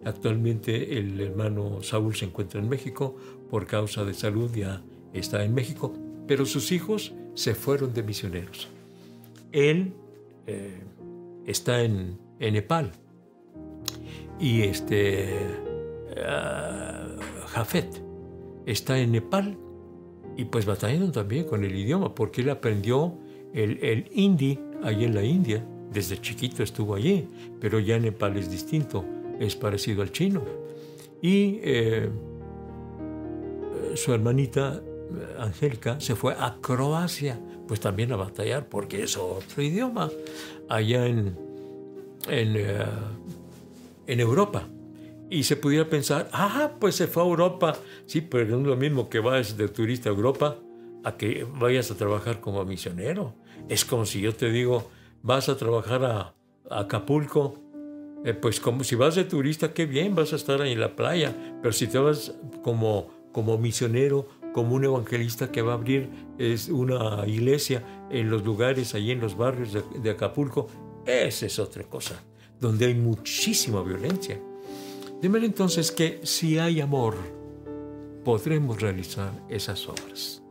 Actualmente 0.04 0.98
el 0.98 1.20
hermano 1.20 1.82
Saúl 1.82 2.14
se 2.14 2.26
encuentra 2.26 2.60
en 2.60 2.68
México 2.68 3.16
por 3.50 3.66
causa 3.66 4.04
de 4.04 4.14
salud, 4.14 4.50
ya 4.54 4.82
está 5.12 5.44
en 5.44 5.54
México, 5.54 5.92
pero 6.26 6.46
sus 6.46 6.72
hijos 6.72 7.12
se 7.34 7.54
fueron 7.54 7.92
de 7.92 8.02
misioneros. 8.02 8.68
Él 9.52 9.92
eh, 10.46 10.80
está 11.46 11.82
en, 11.82 12.18
Nepal 12.38 12.90
y 14.38 14.62
este 14.62 15.36
ah, 16.24 17.16
Jafet 17.48 18.02
está 18.64 18.98
en 18.98 19.12
Nepal 19.12 19.58
y 20.38 20.46
pues 20.46 20.64
batallando 20.64 21.12
también 21.12 21.44
con 21.44 21.64
el 21.64 21.76
idioma 21.76 22.14
porque 22.14 22.40
él 22.40 22.48
aprendió 22.48 23.18
el, 23.52 23.78
el 23.84 24.10
hindi 24.14 24.58
allí 24.82 25.04
en 25.04 25.14
la 25.14 25.22
India. 25.22 25.66
Desde 25.92 26.20
chiquito 26.20 26.62
estuvo 26.62 26.94
allí, 26.94 27.28
pero 27.60 27.80
ya 27.80 27.98
Nepal 27.98 28.36
es 28.36 28.50
distinto, 28.50 29.04
es 29.40 29.56
parecido 29.56 30.02
al 30.02 30.12
chino. 30.12 30.44
Y 31.20 31.58
eh, 31.62 32.08
su 33.94 34.12
hermanita 34.12 34.80
eh, 34.80 35.36
Angélica 35.38 36.00
se 36.00 36.14
fue 36.14 36.34
a 36.34 36.58
Croacia, 36.60 37.40
pues 37.66 37.80
también 37.80 38.12
a 38.12 38.16
batallar 38.16 38.68
porque 38.68 39.02
es 39.02 39.16
otro 39.16 39.62
idioma, 39.62 40.10
allá 40.68 41.06
en, 41.06 41.36
en, 42.28 42.56
eh, 42.56 42.84
en 44.06 44.20
Europa. 44.20 44.68
Y 45.28 45.44
se 45.44 45.56
pudiera 45.56 45.88
pensar, 45.88 46.28
ah, 46.32 46.72
pues 46.80 46.96
se 46.96 47.06
fue 47.06 47.22
a 47.22 47.26
Europa. 47.26 47.76
Sí, 48.06 48.20
pero 48.20 48.46
no 48.46 48.60
es 48.60 48.66
lo 48.66 48.76
mismo 48.76 49.08
que 49.08 49.20
vayas 49.20 49.56
de 49.56 49.68
turista 49.68 50.08
a 50.08 50.12
Europa 50.12 50.56
a 51.02 51.16
que 51.16 51.46
vayas 51.58 51.90
a 51.90 51.96
trabajar 51.96 52.40
como 52.40 52.64
misionero. 52.64 53.34
Es 53.68 53.84
como 53.84 54.04
si 54.04 54.20
yo 54.20 54.34
te 54.34 54.50
digo, 54.50 54.90
vas 55.22 55.48
a 55.48 55.56
trabajar 55.56 56.04
a, 56.04 56.34
Acapulco. 56.70 57.58
Eh, 58.24 58.34
pues 58.34 58.60
como 58.60 58.84
si 58.84 58.94
vas 58.94 59.14
de 59.14 59.24
turista, 59.24 59.72
qué 59.72 59.86
bien, 59.86 60.14
vas 60.14 60.32
a 60.32 60.36
estar 60.36 60.60
ahí 60.60 60.72
en 60.72 60.80
la 60.80 60.94
playa. 60.94 61.34
Pero 61.62 61.72
si 61.72 61.86
te 61.86 61.98
vas 61.98 62.34
como, 62.62 63.08
como 63.32 63.58
misionero, 63.58 64.28
como 64.52 64.74
un 64.74 64.84
evangelista 64.84 65.50
que 65.50 65.62
va 65.62 65.72
a 65.72 65.76
abrir 65.76 66.10
es 66.38 66.68
una 66.68 67.26
iglesia 67.26 68.06
en 68.10 68.30
los 68.30 68.44
lugares, 68.44 68.94
allí 68.94 69.10
en 69.12 69.20
los 69.20 69.36
barrios 69.36 69.72
de, 69.72 69.82
de 70.00 70.10
Acapulco, 70.10 70.66
esa 71.06 71.46
es 71.46 71.58
otra 71.58 71.84
cosa, 71.84 72.22
donde 72.60 72.86
hay 72.86 72.94
muchísima 72.94 73.82
violencia. 73.82 74.40
De 75.20 75.28
manera 75.28 75.46
entonces 75.46 75.90
que 75.90 76.20
si 76.24 76.58
hay 76.58 76.80
amor, 76.80 77.14
podremos 78.24 78.80
realizar 78.80 79.32
esas 79.48 79.88
obras. 79.88 80.42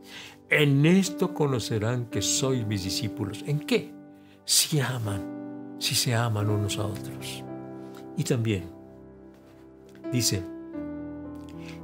En 0.48 0.84
esto 0.84 1.32
conocerán 1.32 2.06
que 2.06 2.22
sois 2.22 2.66
mis 2.66 2.84
discípulos. 2.84 3.44
¿En 3.46 3.60
qué? 3.60 3.99
Si 4.50 4.80
aman, 4.80 5.76
si 5.78 5.94
se 5.94 6.12
aman 6.12 6.50
unos 6.50 6.76
a 6.76 6.84
otros. 6.84 7.44
Y 8.16 8.24
también 8.24 8.64
dice, 10.10 10.42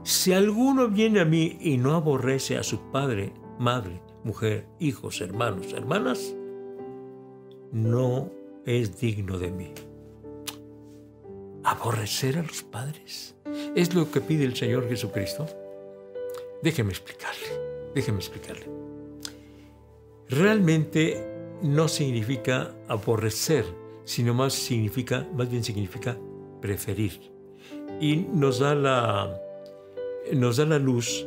si 0.03 0.33
alguno 0.33 0.89
viene 0.89 1.21
a 1.21 1.25
mí 1.25 1.59
y 1.61 1.77
no 1.77 1.95
aborrece 1.95 2.59
a 2.59 2.65
su 2.65 2.91
padre, 2.91 3.33
madre, 3.61 4.03
mujer, 4.25 4.67
hijos, 4.81 5.21
hermanos, 5.21 5.73
hermanas, 5.75 6.35
no 7.71 8.33
es 8.65 8.99
digno 8.99 9.39
de 9.39 9.53
mí 9.53 9.73
aborrecer 11.63 12.37
a 12.37 12.43
los 12.43 12.65
padres. 12.65 13.37
¿Es 13.77 13.95
lo 13.95 14.11
que 14.11 14.21
pide 14.21 14.45
el 14.45 14.57
Señor 14.57 14.89
Jesucristo? 14.89 15.47
Déjeme 16.65 16.91
explicarle, 16.91 17.93
déjeme 17.95 18.19
explicarle. 18.19 18.67
Realmente 20.29 21.36
no 21.63 21.89
significa 21.89 22.75
aborrecer, 22.89 23.65
sino 24.05 24.35
más 24.35 24.55
significa, 24.55 25.27
más 25.35 25.51
bien 25.51 25.65
significa 25.65 26.17
preferir. 26.61 27.21
Y 28.01 28.17
nos 28.17 28.59
da 28.59 28.75
la, 28.75 29.41
nos 30.33 30.59
da 30.59 30.67
la 30.67 30.79
luz 30.79 31.27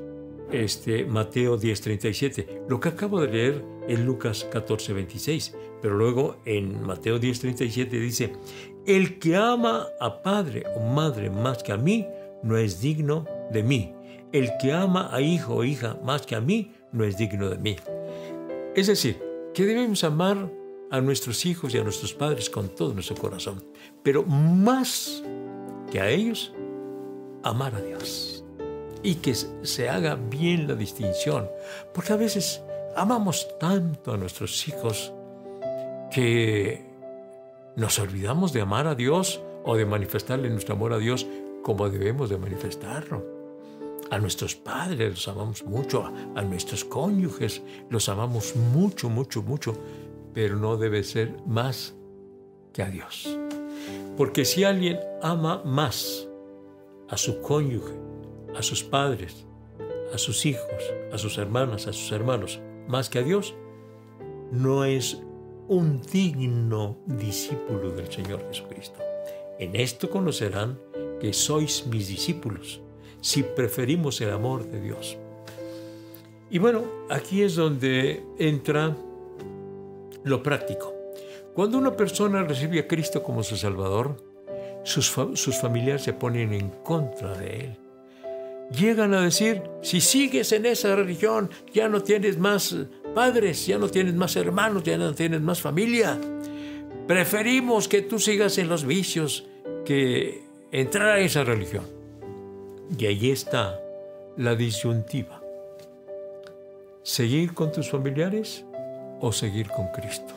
este, 0.51 1.05
Mateo 1.05 1.57
10:37. 1.59 2.65
Lo 2.67 2.79
que 2.79 2.89
acabo 2.89 3.21
de 3.21 3.27
leer 3.31 3.65
es 3.88 4.00
Lucas 4.00 4.48
14:26, 4.51 5.55
pero 5.81 5.98
luego 5.98 6.38
en 6.45 6.81
Mateo 6.83 7.19
10:37 7.19 7.89
dice, 7.89 8.33
el 8.86 9.19
que 9.19 9.36
ama 9.36 9.88
a 10.00 10.21
padre 10.21 10.63
o 10.75 10.79
madre 10.79 11.29
más 11.29 11.63
que 11.63 11.71
a 11.71 11.77
mí, 11.77 12.07
no 12.43 12.57
es 12.57 12.81
digno 12.81 13.25
de 13.51 13.63
mí. 13.63 13.93
El 14.31 14.51
que 14.62 14.71
ama 14.74 15.09
a 15.13 15.21
hijo 15.21 15.55
o 15.55 15.63
hija 15.63 16.00
más 16.03 16.25
que 16.25 16.36
a 16.36 16.41
mí, 16.41 16.71
no 16.91 17.03
es 17.03 17.17
digno 17.17 17.50
de 17.50 17.57
mí. 17.57 17.75
Es 18.75 18.88
decir, 18.88 19.28
que 19.53 19.65
debemos 19.65 20.03
amar 20.03 20.51
a 20.91 21.01
nuestros 21.01 21.46
hijos 21.46 21.74
y 21.74 21.77
a 21.77 21.84
nuestros 21.84 22.13
padres 22.13 22.50
con 22.50 22.70
todo 22.70 22.94
nuestro 22.94 23.15
corazón, 23.15 23.63
pero 24.03 24.24
más 24.24 25.24
que 25.91 26.00
a 26.00 26.10
ellos, 26.10 26.53
amar 27.44 27.75
a 27.75 27.82
Dios. 27.82 28.44
Y 29.01 29.15
que 29.15 29.34
se 29.34 29.88
haga 29.88 30.15
bien 30.15 30.68
la 30.68 30.75
distinción, 30.75 31.50
porque 31.94 32.13
a 32.13 32.18
veces 32.18 32.62
amamos 32.96 33.48
tanto 33.60 34.13
a 34.13 34.18
nuestros 34.18 34.68
hijos 34.68 35.13
que 36.12 36.86
nos 37.75 37.98
olvidamos 38.00 38.51
de 38.51 38.62
amar 38.62 38.88
a 38.88 38.96
Dios 38.96 39.41
o 39.63 39.75
de 39.75 39.86
manifestarle 39.86 40.50
nuestro 40.50 40.75
amor 40.75 40.91
a 40.91 40.98
Dios 40.98 41.25
como 41.63 41.89
debemos 41.89 42.29
de 42.29 42.38
manifestarlo. 42.38 43.38
A 44.12 44.18
nuestros 44.18 44.56
padres 44.56 45.10
los 45.12 45.28
amamos 45.28 45.63
mucho, 45.63 46.12
a, 46.36 46.42
nuestros 46.42 46.84
cónyuges 46.84 47.62
los 47.89 48.10
amamos 48.10 48.56
mucho, 48.56 49.10
mucho, 49.10 49.44
mucho, 49.44 49.78
pero 50.34 50.56
no 50.56 50.78
debe 50.78 51.04
ser 51.04 51.36
más 51.46 51.96
que 52.74 52.82
a 52.82 52.89
Dios. 52.89 53.38
Porque 54.18 54.46
si 54.46 54.63
alguien 54.63 55.00
ama 55.22 55.62
más 55.63 56.28
a 57.08 57.18
su 57.18 57.42
cónyuge, 57.42 57.94
a 58.56 58.63
sus 58.63 58.84
padres, 58.84 59.46
a 60.13 60.18
sus 60.18 60.46
hijos, 60.46 60.94
a 61.12 61.18
sus 61.18 61.38
hermanas, 61.38 61.88
a 61.88 61.94
sus 61.94 62.12
hermanos, 62.12 62.60
más 62.88 63.10
que 63.10 63.20
a 63.20 63.24
Dios, 63.24 63.54
no 64.51 64.86
es 64.86 65.22
un 65.68 66.01
digno 66.01 66.98
discípulo 67.06 67.92
del 67.92 68.12
Señor 68.12 68.44
Jesucristo. 68.48 69.00
En 69.60 69.75
esto 69.75 70.10
conocerán 70.10 70.80
que 71.20 71.32
sois 71.32 71.86
mis 71.86 72.08
discípulos, 72.08 72.82
si 73.22 73.44
preferimos 73.44 74.20
el 74.22 74.32
amor 74.32 74.66
de 74.66 74.82
Dios. 74.82 75.18
Y 76.50 76.58
bueno, 76.58 76.84
aquí 77.10 77.44
es 77.44 77.56
donde 77.56 78.24
entra 78.38 78.96
lo 80.24 80.42
práctico. 80.42 80.94
Cuando 81.54 81.78
una 81.78 81.96
persona 81.96 82.44
recibe 82.44 82.80
a 82.80 82.88
Cristo 82.88 83.22
como 83.22 83.44
su 83.44 83.58
Salvador, 83.58 84.18
sus, 84.84 85.14
sus 85.34 85.58
familiares 85.60 86.04
se 86.04 86.14
ponen 86.14 86.54
en 86.54 86.70
contra 86.84 87.38
de 87.38 87.60
Él. 87.60 87.78
Llegan 88.72 89.14
a 89.14 89.22
decir, 89.22 89.64
si 89.82 90.00
sigues 90.00 90.52
en 90.52 90.66
esa 90.66 90.96
religión, 90.96 91.50
ya 91.74 91.90
no 91.90 92.02
tienes 92.02 92.38
más 92.38 92.76
padres, 93.16 93.66
ya 93.66 93.78
no 93.78 93.90
tienes 93.90 94.14
más 94.14 94.36
hermanos, 94.36 94.84
ya 94.84 94.98
no 94.98 95.14
tienes 95.14 95.42
más 95.42 95.60
familia. 95.60 96.20
Preferimos 97.08 97.88
que 97.88 98.04
tú 98.04 98.20
sigas 98.20 98.58
en 98.60 98.70
los 98.70 98.86
vicios 98.86 99.48
que 99.86 100.44
entrar 100.72 101.08
a 101.10 101.20
esa 101.20 101.44
religión. 101.44 101.99
Y 102.98 103.05
ahí 103.05 103.29
está 103.29 103.79
la 104.36 104.55
disyuntiva. 104.55 105.41
¿Seguir 107.03 107.53
con 107.53 107.72
tus 107.72 107.89
familiares 107.89 108.65
o 109.22 109.31
seguir 109.31 109.67
con 109.69 109.88
Cristo? 109.91 110.34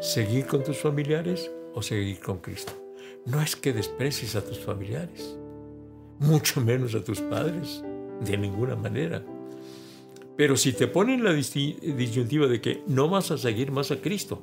¿Seguir 0.00 0.46
con 0.46 0.64
tus 0.64 0.78
familiares 0.78 1.50
o 1.74 1.82
seguir 1.82 2.20
con 2.20 2.38
Cristo? 2.38 2.72
No 3.26 3.40
es 3.40 3.54
que 3.54 3.72
desprecies 3.72 4.34
a 4.36 4.44
tus 4.44 4.58
familiares, 4.58 5.36
mucho 6.18 6.60
menos 6.60 6.94
a 6.94 7.02
tus 7.02 7.20
padres, 7.20 7.82
de 8.20 8.36
ninguna 8.36 8.76
manera. 8.76 9.22
Pero 10.36 10.56
si 10.56 10.72
te 10.72 10.88
ponen 10.88 11.22
la 11.22 11.32
disyuntiva 11.32 12.48
de 12.48 12.60
que 12.60 12.82
no 12.86 13.08
vas 13.08 13.30
a 13.30 13.38
seguir 13.38 13.70
más 13.70 13.90
a 13.92 14.00
Cristo, 14.00 14.42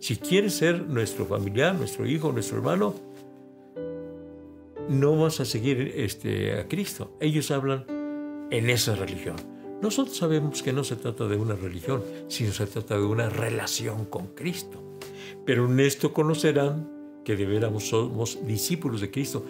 si 0.00 0.16
quieres 0.16 0.54
ser 0.54 0.82
nuestro 0.82 1.26
familiar, 1.26 1.74
nuestro 1.74 2.06
hijo, 2.06 2.32
nuestro 2.32 2.58
hermano, 2.58 2.94
no 4.88 5.16
vas 5.16 5.40
a 5.40 5.44
seguir 5.44 5.92
este, 5.96 6.58
a 6.58 6.68
Cristo. 6.68 7.16
Ellos 7.20 7.50
hablan 7.50 7.84
en 8.50 8.70
esa 8.70 8.94
religión. 8.94 9.36
Nosotros 9.82 10.16
sabemos 10.16 10.62
que 10.62 10.72
no 10.72 10.84
se 10.84 10.96
trata 10.96 11.26
de 11.26 11.36
una 11.36 11.54
religión, 11.54 12.02
sino 12.28 12.52
se 12.52 12.66
trata 12.66 12.96
de 12.96 13.04
una 13.04 13.28
relación 13.28 14.06
con 14.06 14.28
Cristo. 14.28 14.82
Pero 15.44 15.66
en 15.66 15.80
esto 15.80 16.12
conocerán 16.12 16.90
que 17.24 17.36
de 17.36 17.44
veras 17.44 17.82
somos 17.82 18.38
discípulos 18.46 19.00
de 19.00 19.10
Cristo 19.10 19.44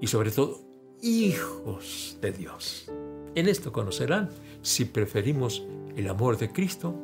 y 0.00 0.06
sobre 0.08 0.30
todo 0.30 0.60
hijos 1.00 2.18
de 2.20 2.32
Dios. 2.32 2.90
En 3.34 3.48
esto 3.48 3.72
conocerán 3.72 4.28
si 4.62 4.84
preferimos 4.84 5.64
el 5.96 6.08
amor 6.08 6.36
de 6.36 6.52
Cristo 6.52 6.94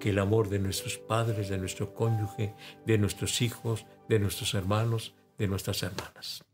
que 0.00 0.10
el 0.10 0.18
amor 0.18 0.48
de 0.48 0.58
nuestros 0.58 0.98
padres, 0.98 1.48
de 1.48 1.58
nuestro 1.58 1.94
cónyuge, 1.94 2.54
de 2.86 2.98
nuestros 2.98 3.40
hijos, 3.42 3.86
de 4.08 4.18
nuestros 4.18 4.54
hermanos, 4.54 5.14
de 5.38 5.46
nuestras 5.46 5.82
hermanas. 5.82 6.44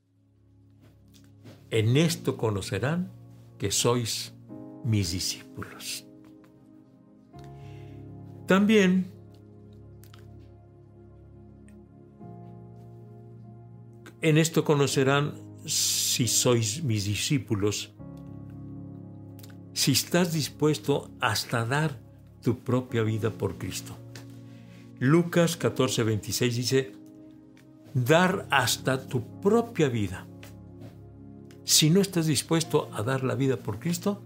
En 1.70 1.96
esto 1.96 2.37
conocerán 2.37 3.10
que 3.58 3.70
sois 3.70 4.32
mis 4.84 5.12
discípulos. 5.12 6.06
También 8.46 9.12
en 14.22 14.38
esto 14.38 14.64
conocerán 14.64 15.34
si 15.66 16.26
sois 16.26 16.82
mis 16.82 17.04
discípulos, 17.04 17.92
si 19.75 19.92
estás 19.92 20.32
dispuesto 20.32 21.10
hasta 21.20 21.64
dar 21.66 22.00
tu 22.42 22.58
propia 22.60 23.02
vida 23.02 23.30
por 23.30 23.58
Cristo. 23.58 23.94
Lucas 24.98 25.56
14, 25.56 26.02
26 26.02 26.56
dice, 26.56 26.92
dar 27.94 28.48
hasta 28.50 29.06
tu 29.06 29.40
propia 29.40 29.88
vida. 29.88 30.26
Si 31.68 31.90
no 31.90 32.00
estás 32.00 32.26
dispuesto 32.26 32.88
a 32.94 33.02
dar 33.02 33.22
la 33.22 33.34
vida 33.34 33.58
por 33.58 33.78
Cristo, 33.78 34.22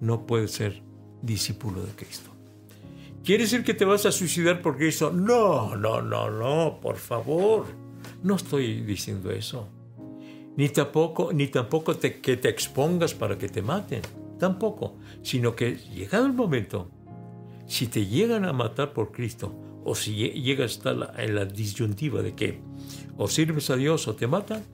no 0.00 0.26
puedes 0.26 0.52
ser 0.52 0.82
discípulo 1.20 1.82
de 1.82 1.92
Cristo. 1.92 2.30
¿Quiere 3.22 3.44
decir 3.44 3.64
que 3.64 3.74
te 3.74 3.84
vas 3.84 4.06
a 4.06 4.10
suicidar 4.10 4.62
por 4.62 4.78
Cristo? 4.78 5.12
No, 5.12 5.76
no, 5.76 6.00
no, 6.00 6.30
no, 6.30 6.80
por 6.80 6.96
favor. 6.96 7.66
No 8.22 8.36
estoy 8.36 8.80
diciendo 8.80 9.30
eso. 9.30 9.68
Ni 10.56 10.70
tampoco, 10.70 11.34
ni 11.34 11.48
tampoco 11.48 11.98
te, 11.98 12.18
que 12.18 12.38
te 12.38 12.48
expongas 12.48 13.12
para 13.12 13.36
que 13.36 13.50
te 13.50 13.60
maten. 13.60 14.00
Tampoco. 14.38 14.96
Sino 15.22 15.54
que 15.54 15.76
llegado 15.76 16.24
el 16.24 16.32
momento, 16.32 16.90
si 17.66 17.88
te 17.88 18.06
llegan 18.06 18.46
a 18.46 18.54
matar 18.54 18.94
por 18.94 19.12
Cristo, 19.12 19.54
o 19.84 19.94
si 19.94 20.14
llegas 20.14 20.70
a 20.70 20.74
estar 20.74 21.14
en 21.18 21.34
la 21.34 21.44
disyuntiva 21.44 22.22
de 22.22 22.34
que 22.34 22.62
o 23.18 23.28
sirves 23.28 23.68
a 23.68 23.76
Dios 23.76 24.08
o 24.08 24.14
te 24.14 24.26
matan, 24.26 24.64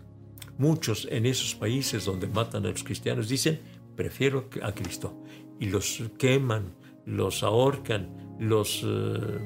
muchos 0.58 1.06
en 1.10 1.26
esos 1.26 1.54
países 1.54 2.04
donde 2.04 2.26
matan 2.26 2.66
a 2.66 2.70
los 2.70 2.82
cristianos 2.82 3.28
dicen, 3.28 3.60
prefiero 3.94 4.48
a 4.62 4.72
Cristo. 4.72 5.22
Y 5.58 5.66
los 5.66 6.02
queman, 6.18 6.74
los 7.06 7.42
ahorcan, 7.42 8.36
los 8.38 8.82
eh, 8.84 9.38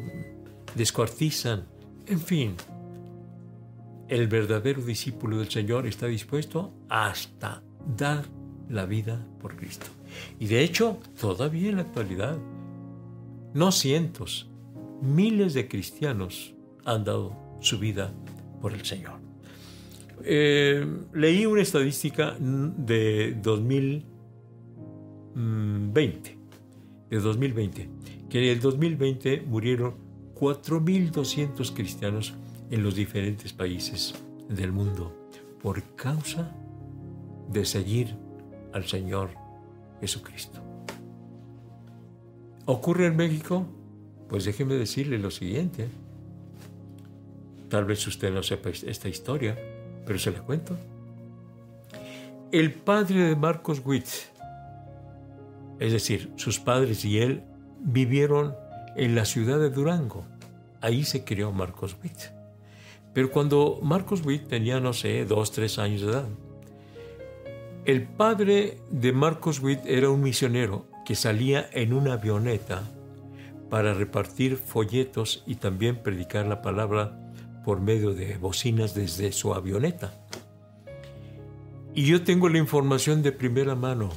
descuartizan, 0.74 1.66
en 2.06 2.20
fin. 2.20 2.54
El 4.08 4.26
verdadero 4.26 4.82
discípulo 4.82 5.38
del 5.38 5.50
Señor 5.50 5.86
está 5.86 6.06
dispuesto 6.06 6.72
hasta 6.88 7.62
dar 7.96 8.24
la 8.68 8.86
vida 8.86 9.24
por 9.40 9.56
Cristo. 9.56 9.86
Y 10.38 10.46
de 10.46 10.62
hecho, 10.62 10.98
todavía 11.20 11.70
en 11.70 11.76
la 11.76 11.82
actualidad, 11.82 12.36
no 13.54 13.70
cientos, 13.72 14.48
miles 15.00 15.54
de 15.54 15.68
cristianos 15.68 16.54
han 16.84 17.04
dado 17.04 17.36
su 17.60 17.78
vida 17.78 18.12
por 18.60 18.72
el 18.72 18.84
Señor. 18.84 19.19
Eh, 20.24 20.86
leí 21.14 21.46
una 21.46 21.62
estadística 21.62 22.36
de 22.38 23.36
2000 23.42 24.10
20, 25.34 26.38
de 27.08 27.20
2020, 27.20 27.88
que 28.28 28.38
en 28.38 28.44
el 28.50 28.60
2020 28.60 29.42
murieron 29.42 29.94
4.200 30.34 31.74
cristianos 31.74 32.34
en 32.70 32.82
los 32.82 32.94
diferentes 32.94 33.52
países 33.52 34.14
del 34.48 34.72
mundo 34.72 35.28
por 35.62 35.82
causa 35.94 36.54
de 37.50 37.64
seguir 37.64 38.16
al 38.72 38.86
Señor 38.86 39.30
Jesucristo. 40.00 40.60
¿Ocurre 42.66 43.06
en 43.06 43.16
México? 43.16 43.66
Pues 44.28 44.44
déjeme 44.44 44.74
decirle 44.74 45.18
lo 45.18 45.30
siguiente. 45.30 45.88
Tal 47.68 47.84
vez 47.84 48.06
usted 48.06 48.32
no 48.32 48.42
sepa 48.42 48.70
esta 48.70 49.08
historia, 49.08 49.56
pero 50.06 50.18
se 50.18 50.30
la 50.30 50.40
cuento. 50.40 50.76
El 52.52 52.72
padre 52.72 53.28
de 53.28 53.36
Marcos 53.36 53.82
Witt, 53.84 54.06
es 55.78 55.92
decir, 55.92 56.32
sus 56.36 56.58
padres 56.58 57.04
y 57.04 57.18
él 57.18 57.42
vivieron 57.78 58.54
en 58.96 59.14
la 59.14 59.24
ciudad 59.24 59.58
de 59.58 59.70
Durango. 59.70 60.24
Ahí 60.80 61.04
se 61.04 61.24
crió 61.24 61.52
Marcos 61.52 61.96
Witt. 62.02 62.18
Pero 63.12 63.30
cuando 63.30 63.78
Marcos 63.82 64.24
Witt 64.24 64.48
tenía, 64.48 64.80
no 64.80 64.92
sé, 64.92 65.24
dos, 65.24 65.52
tres 65.52 65.78
años 65.78 66.02
de 66.02 66.10
edad, 66.12 66.28
el 67.86 68.02
padre 68.02 68.78
de 68.90 69.12
Marcos 69.12 69.60
Witt 69.60 69.80
era 69.86 70.10
un 70.10 70.22
misionero 70.22 70.86
que 71.04 71.14
salía 71.14 71.68
en 71.72 71.92
una 71.92 72.14
avioneta 72.14 72.82
para 73.70 73.94
repartir 73.94 74.56
folletos 74.56 75.42
y 75.46 75.54
también 75.54 76.02
predicar 76.02 76.46
la 76.46 76.60
palabra 76.60 77.16
por 77.64 77.80
medio 77.80 78.14
de 78.14 78.36
bocinas 78.38 78.94
desde 78.94 79.32
su 79.32 79.54
avioneta. 79.54 80.14
Y 81.94 82.06
yo 82.06 82.22
tengo 82.22 82.48
la 82.48 82.58
información 82.58 83.22
de 83.22 83.32
primera 83.32 83.74
mano, 83.74 84.10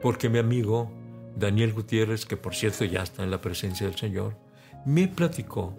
porque 0.00 0.28
mi 0.28 0.38
amigo 0.38 0.90
Daniel 1.36 1.72
Gutiérrez, 1.72 2.26
que 2.26 2.36
por 2.36 2.54
cierto 2.54 2.84
ya 2.84 3.02
está 3.02 3.24
en 3.24 3.30
la 3.30 3.40
presencia 3.40 3.86
del 3.86 3.96
Señor, 3.96 4.36
me 4.84 5.08
platicó 5.08 5.74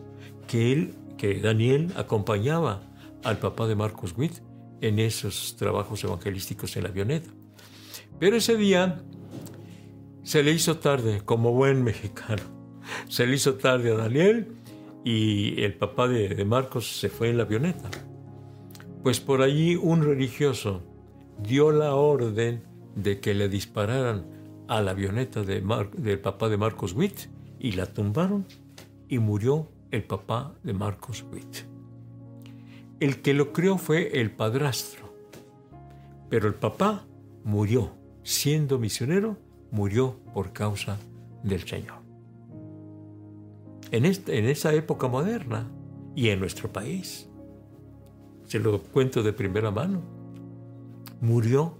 que 0.47 0.71
él, 0.71 0.95
que 1.17 1.39
Daniel 1.39 1.91
acompañaba 1.95 2.81
al 3.23 3.39
papá 3.39 3.67
de 3.67 3.75
Marcos 3.75 4.13
Witt 4.17 4.39
en 4.81 4.99
esos 4.99 5.55
trabajos 5.57 6.03
evangelísticos 6.03 6.75
en 6.77 6.83
la 6.83 6.89
avioneta. 6.89 7.29
Pero 8.19 8.37
ese 8.37 8.57
día 8.57 9.01
se 10.23 10.43
le 10.43 10.51
hizo 10.51 10.77
tarde, 10.77 11.21
como 11.23 11.51
buen 11.51 11.83
mexicano. 11.83 12.43
Se 13.07 13.25
le 13.25 13.35
hizo 13.35 13.55
tarde 13.55 13.91
a 13.91 13.95
Daniel 13.95 14.58
y 15.03 15.61
el 15.61 15.73
papá 15.75 16.07
de, 16.07 16.43
Marcos 16.45 16.99
se 16.99 17.09
fue 17.09 17.29
en 17.29 17.37
la 17.37 17.43
avioneta. 17.43 17.89
Pues 19.03 19.19
por 19.19 19.41
allí 19.41 19.75
un 19.75 20.03
religioso 20.03 20.81
dio 21.41 21.71
la 21.71 21.95
orden 21.95 22.63
de 22.95 23.19
que 23.19 23.33
le 23.33 23.47
dispararan 23.47 24.25
a 24.67 24.81
la 24.81 24.91
avioneta 24.91 25.41
de 25.43 25.63
del 25.97 26.19
papá 26.19 26.49
de 26.49 26.57
Marcos 26.57 26.93
Witt 26.93 27.27
y 27.59 27.71
la 27.71 27.85
tumbaron 27.85 28.45
y 29.07 29.19
murió 29.19 29.69
el 29.91 30.03
papá 30.03 30.53
de 30.63 30.73
Marcos 30.73 31.25
Witt. 31.31 31.65
El 32.99 33.21
que 33.21 33.33
lo 33.33 33.53
crió 33.53 33.77
fue 33.77 34.19
el 34.19 34.31
padrastro, 34.31 35.13
pero 36.29 36.47
el 36.47 36.55
papá 36.55 37.05
murió, 37.43 37.91
siendo 38.23 38.77
misionero, 38.77 39.37
murió 39.71 40.19
por 40.33 40.51
causa 40.51 40.97
del 41.43 41.65
Señor. 41.67 41.98
En, 43.91 44.05
este, 44.05 44.37
en 44.37 44.45
esa 44.45 44.73
época 44.73 45.07
moderna 45.07 45.69
y 46.15 46.29
en 46.29 46.39
nuestro 46.39 46.71
país, 46.71 47.29
se 48.45 48.59
lo 48.59 48.81
cuento 48.81 49.23
de 49.23 49.33
primera 49.33 49.71
mano, 49.71 50.01
murió 51.21 51.77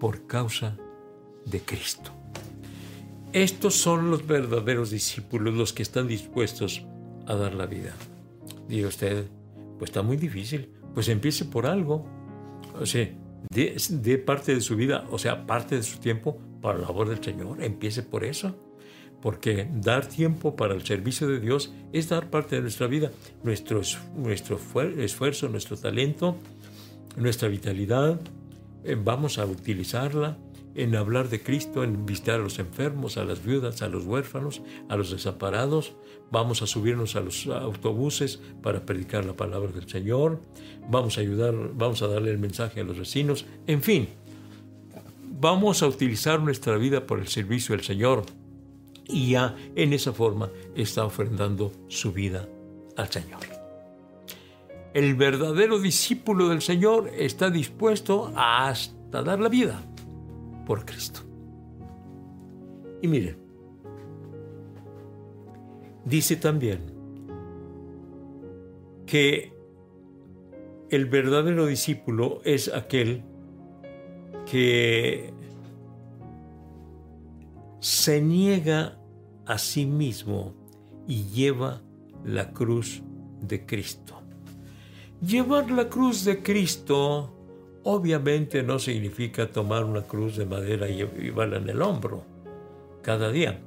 por 0.00 0.26
causa 0.26 0.76
de 1.46 1.60
Cristo. 1.60 2.10
Estos 3.32 3.74
son 3.74 4.10
los 4.10 4.26
verdaderos 4.26 4.90
discípulos, 4.90 5.54
los 5.54 5.72
que 5.72 5.82
están 5.82 6.06
dispuestos 6.06 6.86
a 7.26 7.34
dar 7.34 7.54
la 7.54 7.66
vida. 7.66 7.94
Diga 8.68 8.88
usted, 8.88 9.26
pues 9.78 9.90
está 9.90 10.02
muy 10.02 10.16
difícil. 10.16 10.70
Pues 10.94 11.08
empiece 11.08 11.44
por 11.44 11.66
algo. 11.66 12.06
O 12.80 12.86
sea, 12.86 13.08
de, 13.50 14.18
parte 14.18 14.54
de 14.54 14.60
su 14.60 14.76
vida, 14.76 15.04
o 15.10 15.18
sea, 15.18 15.46
parte 15.46 15.76
de 15.76 15.82
su 15.82 15.98
tiempo 15.98 16.38
para 16.62 16.78
la 16.78 16.86
labor 16.86 17.08
del 17.08 17.22
Señor. 17.22 17.62
Empiece 17.62 18.02
por 18.02 18.24
eso. 18.24 18.54
Porque 19.24 19.66
dar 19.72 20.06
tiempo 20.06 20.54
para 20.54 20.74
el 20.74 20.84
servicio 20.84 21.26
de 21.26 21.40
Dios 21.40 21.72
es 21.94 22.10
dar 22.10 22.28
parte 22.28 22.56
de 22.56 22.60
nuestra 22.60 22.86
vida, 22.88 23.10
nuestro, 23.42 23.80
nuestro 24.14 24.60
esfuerzo, 24.98 25.48
nuestro 25.48 25.78
talento, 25.78 26.36
nuestra 27.16 27.48
vitalidad. 27.48 28.20
Eh, 28.84 28.98
vamos 29.02 29.38
a 29.38 29.46
utilizarla 29.46 30.36
en 30.74 30.94
hablar 30.94 31.30
de 31.30 31.42
Cristo, 31.42 31.84
en 31.84 32.04
visitar 32.04 32.34
a 32.34 32.42
los 32.42 32.58
enfermos, 32.58 33.16
a 33.16 33.24
las 33.24 33.42
viudas, 33.42 33.80
a 33.80 33.88
los 33.88 34.04
huérfanos, 34.04 34.60
a 34.90 34.96
los 34.96 35.10
desamparados. 35.10 35.94
Vamos 36.30 36.60
a 36.60 36.66
subirnos 36.66 37.16
a 37.16 37.20
los 37.20 37.46
autobuses 37.46 38.42
para 38.62 38.84
predicar 38.84 39.24
la 39.24 39.32
palabra 39.32 39.72
del 39.72 39.88
Señor. 39.88 40.38
Vamos 40.90 41.16
a 41.16 41.22
ayudar, 41.22 41.54
vamos 41.72 42.02
a 42.02 42.08
darle 42.08 42.30
el 42.30 42.38
mensaje 42.38 42.82
a 42.82 42.84
los 42.84 42.98
vecinos. 42.98 43.46
En 43.66 43.80
fin, 43.80 44.06
vamos 45.22 45.82
a 45.82 45.86
utilizar 45.86 46.42
nuestra 46.42 46.76
vida 46.76 47.06
por 47.06 47.20
el 47.20 47.28
servicio 47.28 47.74
del 47.74 47.86
Señor. 47.86 48.26
Y 49.06 49.30
ya 49.30 49.56
en 49.74 49.92
esa 49.92 50.12
forma 50.12 50.50
está 50.74 51.04
ofrendando 51.04 51.72
su 51.88 52.12
vida 52.12 52.48
al 52.96 53.10
Señor. 53.10 53.40
El 54.94 55.14
verdadero 55.16 55.80
discípulo 55.80 56.48
del 56.48 56.62
Señor 56.62 57.10
está 57.16 57.50
dispuesto 57.50 58.32
hasta 58.36 59.22
dar 59.22 59.40
la 59.40 59.48
vida 59.48 59.82
por 60.66 60.84
Cristo. 60.84 61.20
Y 63.02 63.08
miren, 63.08 63.36
dice 66.04 66.36
también 66.36 66.80
que 69.04 69.52
el 70.90 71.06
verdadero 71.06 71.66
discípulo 71.66 72.40
es 72.44 72.72
aquel 72.72 73.22
que 74.50 75.32
se 77.84 78.22
niega 78.22 78.96
a 79.44 79.58
sí 79.58 79.84
mismo 79.84 80.54
y 81.06 81.24
lleva 81.24 81.82
la 82.24 82.50
cruz 82.50 83.02
de 83.42 83.66
Cristo. 83.66 84.22
Llevar 85.20 85.70
la 85.70 85.90
cruz 85.90 86.24
de 86.24 86.42
Cristo 86.42 87.36
obviamente 87.82 88.62
no 88.62 88.78
significa 88.78 89.48
tomar 89.48 89.84
una 89.84 90.00
cruz 90.00 90.38
de 90.38 90.46
madera 90.46 90.88
y 90.88 90.96
llevarla 90.96 91.58
en 91.58 91.68
el 91.68 91.82
hombro 91.82 92.24
cada 93.02 93.30
día. 93.30 93.60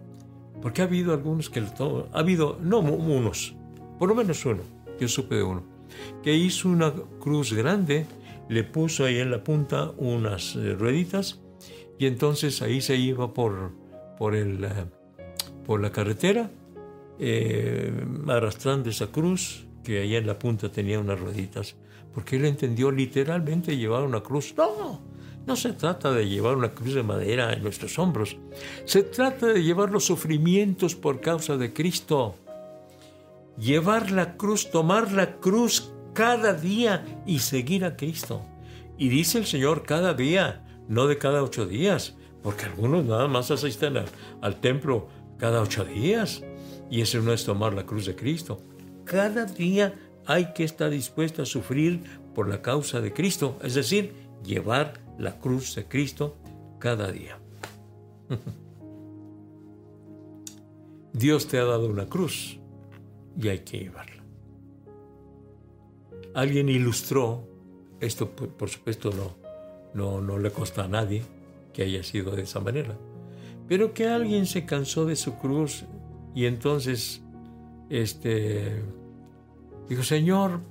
Porque 0.63 0.81
ha 0.81 0.85
habido 0.85 1.13
algunos 1.13 1.51
que 1.51 1.59
ha 1.59 2.19
habido, 2.19 2.57
no 2.59 2.79
unos, 2.79 3.53
por 3.99 4.09
lo 4.09 4.15
menos 4.15 4.43
uno, 4.47 4.63
yo 4.99 5.07
supe 5.07 5.35
de 5.35 5.43
uno, 5.43 5.63
que 6.23 6.33
hizo 6.33 6.69
una 6.69 6.91
cruz 7.19 7.53
grande, 7.53 8.07
le 8.49 8.63
puso 8.63 9.05
ahí 9.05 9.19
en 9.19 9.29
la 9.29 9.43
punta 9.43 9.91
unas 9.95 10.55
eh, 10.55 10.73
rueditas 10.73 11.39
y 11.99 12.07
entonces 12.07 12.63
ahí 12.63 12.81
se 12.81 12.95
iba 12.95 13.31
por, 13.31 13.73
por, 14.17 14.35
el, 14.35 14.63
eh, 14.63 14.69
por 15.65 15.81
la 15.81 15.91
carretera 15.91 16.49
eh, 17.19 17.91
arrastrando 18.27 18.89
esa 18.89 19.07
cruz 19.07 19.65
que 19.83 19.99
ahí 20.01 20.15
en 20.15 20.27
la 20.27 20.37
punta 20.37 20.69
tenía 20.69 20.99
unas 20.99 21.19
rueditas, 21.19 21.75
porque 22.13 22.35
él 22.35 22.45
entendió 22.45 22.91
literalmente 22.91 23.77
llevar 23.77 24.03
una 24.03 24.21
cruz. 24.21 24.53
No, 24.55 25.01
no 25.45 25.55
se 25.55 25.73
trata 25.73 26.11
de 26.11 26.27
llevar 26.27 26.57
una 26.57 26.73
cruz 26.73 26.93
de 26.93 27.03
madera 27.03 27.53
en 27.53 27.63
nuestros 27.63 27.97
hombros, 27.97 28.37
se 28.85 29.03
trata 29.03 29.47
de 29.47 29.63
llevar 29.63 29.89
los 29.89 30.05
sufrimientos 30.05 30.95
por 30.95 31.21
causa 31.21 31.57
de 31.57 31.73
Cristo. 31.73 32.35
Llevar 33.57 34.11
la 34.11 34.37
cruz, 34.37 34.69
tomar 34.69 35.11
la 35.13 35.37
cruz 35.37 35.91
cada 36.13 36.53
día 36.53 37.23
y 37.25 37.39
seguir 37.39 37.85
a 37.85 37.95
Cristo. 37.95 38.45
Y 38.99 39.09
dice 39.09 39.39
el 39.39 39.45
Señor 39.47 39.83
cada 39.83 40.13
día, 40.13 40.63
no 40.87 41.07
de 41.07 41.17
cada 41.17 41.41
ocho 41.41 41.65
días, 41.65 42.15
porque 42.47 42.63
algunos 42.63 43.03
nada 43.03 43.27
más 43.27 43.51
asisten 43.51 43.97
al, 44.39 44.55
templo 44.61 45.09
cada 45.37 45.61
ocho 45.61 45.83
días. 45.83 46.43
Y 46.89 47.01
eso 47.01 47.19
no 47.19 47.33
es 47.33 47.43
tomar 47.43 47.73
la 47.73 47.85
cruz 47.85 48.05
de 48.05 48.15
Cristo. 48.15 48.61
Cada 49.03 49.43
día 49.43 49.93
hay 50.25 50.53
que 50.53 50.63
estar 50.63 50.89
dispuesto 50.89 51.41
a 51.41 51.45
sufrir 51.45 52.05
por 52.33 52.47
la 52.47 52.61
causa 52.61 53.01
de 53.01 53.11
Cristo, 53.11 53.59
es 53.61 53.73
decir, 53.73 54.13
llevar 54.45 54.93
la 55.17 55.41
cruz 55.41 55.75
de 55.75 55.89
Cristo 55.89 56.37
cada 56.79 57.11
día. 57.11 57.37
Dios 61.11 61.49
te 61.49 61.57
ha 61.57 61.65
dado 61.65 61.89
una 61.89 62.05
cruz 62.05 62.59
y 63.37 63.49
hay 63.49 63.59
que 63.59 63.79
llevarla. 63.79 64.23
Alguien 66.33 66.69
ilustró, 66.69 67.45
esto 67.99 68.29
por 68.29 68.69
supuesto 68.69 69.11
no, 69.11 69.35
no, 69.93 70.21
no 70.21 70.37
le 70.37 70.51
consta 70.51 70.85
a 70.85 70.87
nadie 70.87 71.23
que 71.77 71.83
haya 71.83 72.01
sido 72.01 72.35
de 72.35 72.41
esa 72.41 72.59
manera, 72.59 72.97
pero 73.67 73.93
que 73.93 74.07
alguien 74.07 74.47
se 74.47 74.65
cansó 74.65 75.05
de 75.05 75.15
su 75.15 75.35
cruz 75.37 75.85
y 76.33 76.47
entonces, 76.47 77.21
este, 77.91 78.81
dijo, 79.87 80.01
Señor, 80.01 80.61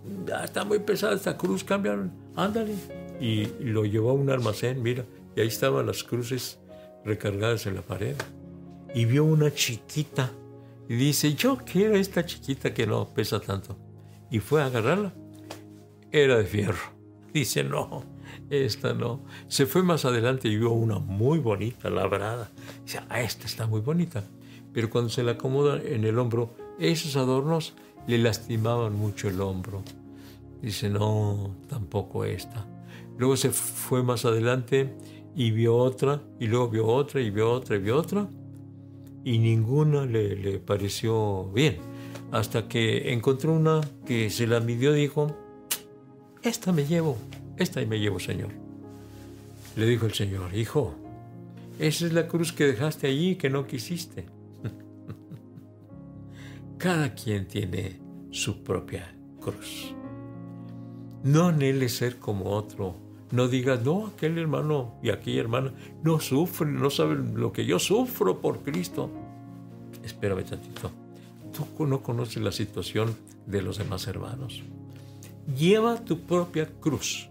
está 0.42 0.64
muy 0.64 0.80
pesada 0.80 1.14
esta 1.14 1.38
cruz, 1.38 1.62
cámbialo, 1.62 2.10
ándale. 2.34 2.74
Y 3.20 3.46
lo 3.60 3.84
llevó 3.84 4.10
a 4.10 4.14
un 4.14 4.28
almacén, 4.30 4.82
mira, 4.82 5.04
y 5.36 5.42
ahí 5.42 5.46
estaban 5.46 5.86
las 5.86 6.02
cruces 6.02 6.58
recargadas 7.04 7.66
en 7.66 7.76
la 7.76 7.82
pared. 7.82 8.16
Y 8.92 9.04
vio 9.04 9.24
una 9.24 9.54
chiquita. 9.54 10.32
Y 10.88 10.96
dice, 10.96 11.34
yo 11.34 11.58
quiero 11.58 11.94
esta 11.94 12.26
chiquita 12.26 12.74
que 12.74 12.84
no 12.84 13.14
pesa 13.14 13.38
tanto. 13.38 13.76
Y 14.28 14.40
fue 14.40 14.60
a 14.60 14.66
agarrarla. 14.66 15.14
Era 16.10 16.38
de 16.38 16.46
fierro. 16.46 16.96
Dice, 17.32 17.62
no, 17.62 18.02
esta 18.50 18.94
no. 18.94 19.24
Se 19.48 19.66
fue 19.66 19.82
más 19.82 20.04
adelante 20.04 20.48
y 20.48 20.56
vio 20.56 20.70
una 20.70 20.98
muy 20.98 21.38
bonita, 21.38 21.90
labrada. 21.90 22.50
Dice, 22.84 23.00
ah, 23.08 23.20
esta 23.20 23.46
está 23.46 23.66
muy 23.66 23.80
bonita 23.80 24.24
pero 24.76 24.90
cuando 24.90 25.08
se 25.08 25.22
le 25.22 25.30
acomoda 25.30 25.80
en 25.82 26.04
el 26.04 26.18
hombro, 26.18 26.50
esos 26.78 27.16
adornos 27.16 27.72
le 28.06 28.18
lastimaban 28.18 28.94
mucho 28.94 29.26
el 29.26 29.40
hombro. 29.40 29.82
Dice, 30.60 30.90
no, 30.90 31.56
tampoco 31.66 32.26
esta. 32.26 32.66
Luego 33.16 33.38
se 33.38 33.48
fue 33.52 34.02
más 34.02 34.26
adelante 34.26 34.94
y 35.34 35.50
vio 35.50 35.74
otra, 35.78 36.20
y 36.38 36.46
luego 36.46 36.68
vio 36.68 36.86
otra, 36.88 37.22
y 37.22 37.30
vio 37.30 37.52
otra, 37.52 37.76
y 37.76 37.78
vio 37.78 37.96
otra, 37.96 38.28
y 39.24 39.38
ninguna 39.38 40.04
le, 40.04 40.36
le 40.36 40.58
pareció 40.58 41.44
bien. 41.54 41.78
Hasta 42.30 42.68
que 42.68 43.14
encontró 43.14 43.54
una 43.54 43.80
que 44.04 44.28
se 44.28 44.46
la 44.46 44.60
midió 44.60 44.94
y 44.94 45.00
dijo, 45.00 45.34
esta 46.42 46.70
me 46.70 46.84
llevo, 46.84 47.16
esta 47.58 47.84
me 47.86 47.98
llevo, 47.98 48.20
Señor. 48.20 48.50
Le 49.76 49.86
dijo 49.86 50.06
el 50.06 50.14
Señor, 50.14 50.54
hijo, 50.54 50.94
esa 51.78 52.06
es 52.06 52.12
la 52.12 52.26
cruz 52.26 52.52
que 52.52 52.64
dejaste 52.64 53.06
allí 53.06 53.36
que 53.36 53.50
no 53.50 53.66
quisiste. 53.66 54.26
Cada 56.78 57.14
quien 57.14 57.46
tiene 57.46 58.00
su 58.30 58.62
propia 58.62 59.14
cruz. 59.40 59.94
No 61.22 61.48
anhele 61.48 61.88
ser 61.88 62.18
como 62.18 62.50
otro. 62.50 62.96
No 63.32 63.48
digas, 63.48 63.84
no, 63.84 64.06
aquel 64.06 64.38
hermano 64.38 64.94
y 65.02 65.10
aquella 65.10 65.40
hermana 65.40 65.74
no 66.02 66.20
sufren, 66.20 66.80
no 66.80 66.90
saben 66.90 67.40
lo 67.40 67.52
que 67.52 67.66
yo 67.66 67.78
sufro 67.78 68.40
por 68.40 68.60
Cristo. 68.60 69.10
Espérame 70.04 70.44
tantito. 70.44 70.90
Tú 71.52 71.86
no 71.86 72.02
conoces 72.02 72.42
la 72.42 72.52
situación 72.52 73.16
de 73.46 73.62
los 73.62 73.78
demás 73.78 74.06
hermanos. 74.06 74.62
Lleva 75.58 76.04
tu 76.04 76.20
propia 76.20 76.68
cruz, 76.80 77.28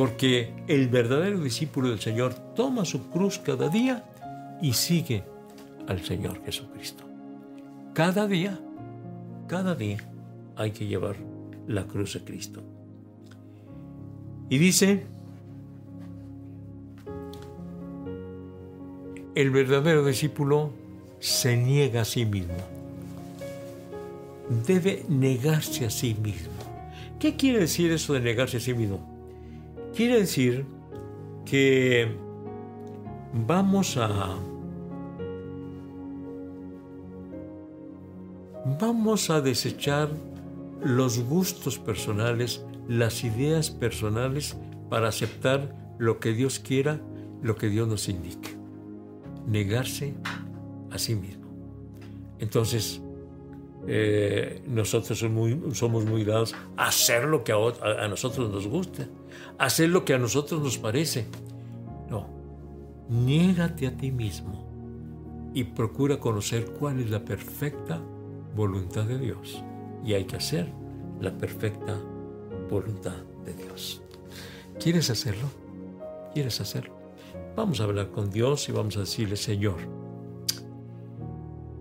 porque 0.00 0.54
el 0.66 0.88
verdadero 0.88 1.42
discípulo 1.42 1.90
del 1.90 2.00
Señor 2.00 2.32
toma 2.54 2.86
su 2.86 3.10
cruz 3.10 3.38
cada 3.38 3.68
día 3.68 4.02
y 4.62 4.72
sigue 4.72 5.24
al 5.88 6.02
Señor 6.02 6.42
Jesucristo. 6.42 7.04
Cada 7.92 8.26
día 8.26 8.58
cada 9.46 9.74
día 9.74 9.98
hay 10.56 10.70
que 10.70 10.86
llevar 10.86 11.16
la 11.66 11.84
cruz 11.84 12.14
de 12.14 12.24
Cristo. 12.24 12.62
Y 14.48 14.56
dice, 14.56 15.04
el 19.34 19.50
verdadero 19.50 20.02
discípulo 20.06 20.70
se 21.18 21.58
niega 21.58 22.00
a 22.00 22.04
sí 22.06 22.24
mismo. 22.24 22.54
Debe 24.66 25.04
negarse 25.10 25.84
a 25.84 25.90
sí 25.90 26.14
mismo. 26.14 26.54
¿Qué 27.18 27.36
quiere 27.36 27.58
decir 27.58 27.92
eso 27.92 28.14
de 28.14 28.20
negarse 28.20 28.56
a 28.56 28.60
sí 28.60 28.72
mismo? 28.72 29.09
Quiere 29.94 30.20
decir 30.20 30.64
que 31.44 32.16
vamos 33.46 33.96
a 33.96 34.36
vamos 38.78 39.30
a 39.30 39.40
desechar 39.40 40.08
los 40.82 41.18
gustos 41.24 41.78
personales, 41.78 42.64
las 42.88 43.24
ideas 43.24 43.70
personales 43.70 44.56
para 44.88 45.08
aceptar 45.08 45.74
lo 45.98 46.20
que 46.20 46.32
Dios 46.32 46.58
quiera, 46.58 47.00
lo 47.42 47.56
que 47.56 47.68
Dios 47.68 47.88
nos 47.88 48.08
indique. 48.08 48.56
Negarse 49.46 50.14
a 50.90 50.98
sí 50.98 51.14
mismo. 51.14 51.48
Entonces, 52.38 53.02
eh, 53.86 54.62
nosotros 54.66 55.18
somos 55.18 56.04
muy, 56.04 56.24
dados 56.24 56.54
a 56.76 56.88
hacer 56.88 57.24
lo 57.24 57.44
que 57.44 57.52
a, 57.52 57.56
a 57.56 58.08
nosotros 58.08 58.50
nos 58.50 58.66
gusta, 58.66 59.08
hacer 59.58 59.88
lo 59.88 60.04
que 60.04 60.14
a 60.14 60.18
nosotros 60.18 60.62
nos 60.62 60.78
parece. 60.78 61.26
No, 62.08 62.26
niégate 63.08 63.86
a 63.86 63.96
ti 63.96 64.10
mismo 64.10 65.50
y 65.54 65.64
procura 65.64 66.18
conocer 66.18 66.72
cuál 66.78 67.00
es 67.00 67.10
la 67.10 67.24
perfecta 67.24 68.00
voluntad 68.54 69.04
de 69.04 69.18
Dios 69.18 69.62
y 70.04 70.14
hay 70.14 70.24
que 70.24 70.36
hacer 70.36 70.72
la 71.20 71.36
perfecta 71.36 71.98
voluntad 72.70 73.16
de 73.44 73.54
Dios. 73.54 74.02
¿Quieres 74.78 75.10
hacerlo? 75.10 75.48
¿Quieres 76.32 76.60
hacerlo? 76.60 76.98
Vamos 77.56 77.80
a 77.80 77.84
hablar 77.84 78.10
con 78.10 78.30
Dios 78.30 78.68
y 78.68 78.72
vamos 78.72 78.96
a 78.96 79.00
decirle, 79.00 79.36
Señor, 79.36 79.78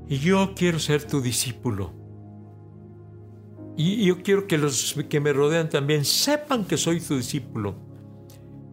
yo 0.07 0.53
quiero 0.55 0.79
ser 0.79 1.03
tu 1.03 1.21
discípulo. 1.21 1.91
Y 3.82 4.04
yo 4.04 4.22
quiero 4.22 4.46
que 4.46 4.58
los 4.58 4.94
que 5.08 5.22
me 5.22 5.32
rodean 5.32 5.70
también 5.70 6.04
sepan 6.04 6.65
que 6.65 6.76
soy 6.76 7.00
tu 7.00 7.15
discípulo. 7.15 7.76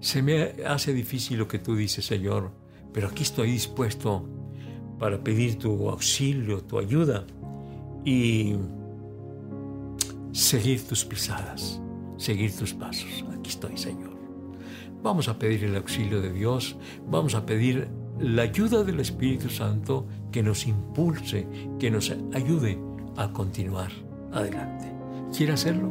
Se 0.01 0.21
me 0.21 0.64
hace 0.66 0.92
difícil 0.92 1.38
lo 1.38 1.47
que 1.47 1.61
tú 1.61 1.77
dices, 1.77 2.05
Señor, 2.05 2.51
pero 2.92 3.07
aquí 3.07 3.23
estoy 3.23 3.53
dispuesto 3.53 4.29
para 4.99 5.23
pedir 5.23 5.61
tu 5.61 5.88
auxilio, 5.88 6.61
tu 6.64 6.81
ayuda 6.81 7.25
y 8.05 8.57
seguir 10.33 10.85
tus 10.88 11.05
pisadas, 11.05 11.81
seguir 12.16 12.57
tus 12.57 12.75
pasos. 12.75 13.25
Aquí 13.33 13.51
estoy, 13.51 13.77
Señor. 13.77 14.19
Vamos 15.05 15.29
a 15.29 15.38
pedir 15.38 15.62
el 15.62 15.77
auxilio 15.77 16.21
de 16.21 16.33
Dios, 16.33 16.77
vamos 17.09 17.37
a 17.37 17.47
pedir 17.47 17.87
la 18.19 18.42
ayuda 18.42 18.83
del 18.83 18.99
Espíritu 18.99 19.51
Santo 19.51 20.09
que 20.33 20.42
nos 20.42 20.66
impulse, 20.66 21.47
que 21.79 21.92
nos 21.92 22.11
ayude 22.33 22.77
a 23.16 23.33
continuar 23.33 23.92
adelante. 24.33 24.95
¿Quiere 25.34 25.52
hacerlo? 25.52 25.90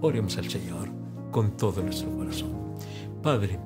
Oremos 0.00 0.36
al 0.38 0.48
Señor 0.48 0.88
con 1.30 1.56
todo 1.56 1.82
nuestro 1.82 2.10
corazón. 2.16 2.50
Padre, 3.22 3.58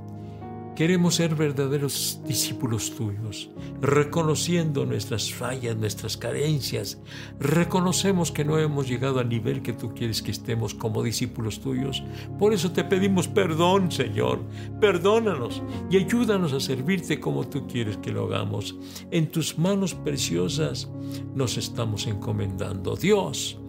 Queremos 0.74 1.16
ser 1.16 1.35
verdaderos 1.35 2.20
discípulos 2.26 2.94
tuyos, 2.96 3.50
reconociendo 3.83 4.87
nuestras 4.87 5.31
fallas, 5.31 5.76
nuestras 5.76 6.16
carencias. 6.16 6.98
Reconocemos 7.38 8.33
que 8.33 8.46
no 8.46 8.59
hemos 8.59 8.88
llegado 8.88 9.20
al 9.20 9.28
nivel 9.28 9.61
que 9.61 9.74
tú 9.74 9.94
quieres 9.94 10.22
que 10.22 10.31
estemos 10.31 10.72
como 10.72 11.02
discípulos 11.02 11.61
tuyos. 11.61 12.02
Por 12.38 12.55
eso 12.55 12.72
te 12.72 12.85
pedimos 12.85 13.28
perdón, 13.28 13.92
Señor. 13.92 14.40
Perdónanos 14.81 15.62
y 15.90 15.98
ayúdanos 15.98 16.55
a 16.55 16.61
servirte 16.61 17.20
como 17.20 17.46
tú 17.46 17.66
quieres 17.66 17.98
que 17.98 18.11
lo 18.11 18.24
hagamos. 18.24 18.74
En 19.11 19.31
tus 19.31 19.59
manos 19.59 19.94
preciosas 19.94 20.88
nos 21.35 21.59
estamos 21.59 22.07
encomendando. 22.07 22.96
Dios, 22.96 23.62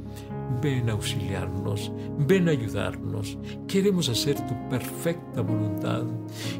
ven 0.61 0.89
a 0.89 0.93
auxiliarnos, 0.93 1.91
ven 2.19 2.47
a 2.47 2.51
ayudarnos. 2.51 3.37
Queremos 3.67 4.09
hacer 4.09 4.35
tu 4.47 4.69
perfecta 4.69 5.41
voluntad. 5.41 6.03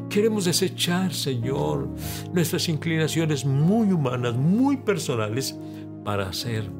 Queremos 0.08 0.44
desechar, 0.44 1.12
Señor, 1.12 1.88
nuestras 2.32 2.68
inclinaciones 2.68 3.44
muy 3.44 3.92
humanas, 3.92 4.34
muy 4.34 4.76
personales, 4.76 5.56
para 6.04 6.28
hacer, 6.28 6.70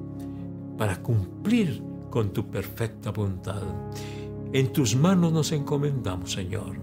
para 0.76 1.00
cumplir 1.02 1.82
con 2.10 2.32
tu 2.32 2.46
perfecta 2.46 3.10
voluntad. 3.10 3.62
En 4.52 4.72
tus 4.72 4.94
manos 4.94 5.32
nos 5.32 5.50
encomendamos, 5.50 6.32
Señor. 6.32 6.76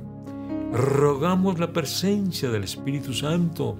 Rogamos 0.73 1.59
la 1.59 1.71
presencia 1.71 2.49
del 2.49 2.63
Espíritu 2.63 3.13
Santo 3.13 3.77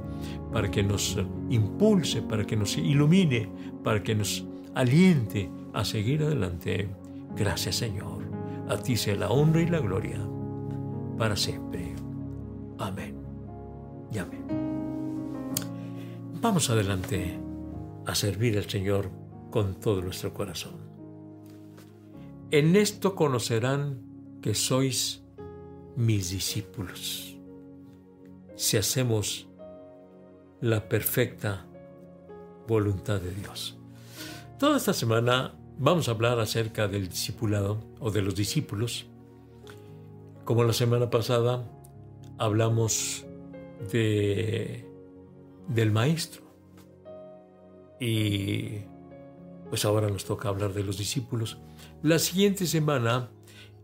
para 0.54 0.70
que 0.70 0.84
nos 0.84 1.18
impulse, 1.50 2.22
para 2.22 2.46
que 2.46 2.56
nos 2.56 2.78
ilumine, 2.78 3.50
para 3.84 4.04
que 4.04 4.14
nos 4.14 4.46
aliente 4.76 5.50
a 5.74 5.86
seguir 5.86 6.24
adelante. 6.24 6.90
Gracias 7.36 7.76
Señor. 7.78 8.24
A 8.70 8.78
ti 8.78 8.96
sea 8.96 9.16
la 9.16 9.30
honra 9.30 9.62
y 9.62 9.68
la 9.68 9.80
gloria 9.80 10.20
para 11.18 11.36
siempre. 11.36 11.94
Amén. 12.78 13.16
Y 14.12 14.18
amén. 14.18 14.46
Vamos 16.42 16.70
adelante 16.70 17.40
a 18.06 18.16
servir 18.16 18.58
al 18.58 18.70
Señor 18.70 19.12
con 19.52 19.80
todo 19.80 20.02
nuestro 20.02 20.34
corazón. 20.34 20.74
En 22.50 22.76
esto 22.76 23.16
conocerán 23.16 24.02
que 24.42 24.56
sois 24.56 25.22
mis 25.96 26.32
discípulos, 26.32 27.38
si 28.56 28.78
hacemos 28.78 29.48
la 30.62 30.90
perfecta 30.90 31.68
voluntad 32.68 33.22
de 33.22 33.32
Dios. 33.32 33.78
Toda 34.58 34.78
esta 34.78 34.94
semana 34.94 35.54
Vamos 35.84 36.08
a 36.08 36.12
hablar 36.12 36.40
acerca 36.40 36.88
del 36.88 37.10
discipulado 37.10 37.84
o 38.00 38.12
de 38.12 38.22
los 38.22 38.36
discípulos. 38.36 39.08
Como 40.46 40.64
la 40.64 40.74
semana 40.74 41.10
pasada 41.10 41.68
hablamos 42.38 43.26
de, 43.92 44.86
del 45.68 45.92
maestro. 45.92 46.44
Y 48.00 48.82
pues 49.72 49.84
ahora 49.84 50.08
nos 50.08 50.24
toca 50.24 50.50
hablar 50.50 50.72
de 50.74 50.84
los 50.84 51.00
discípulos. 51.00 51.58
La 52.04 52.20
siguiente 52.20 52.68
semana 52.68 53.32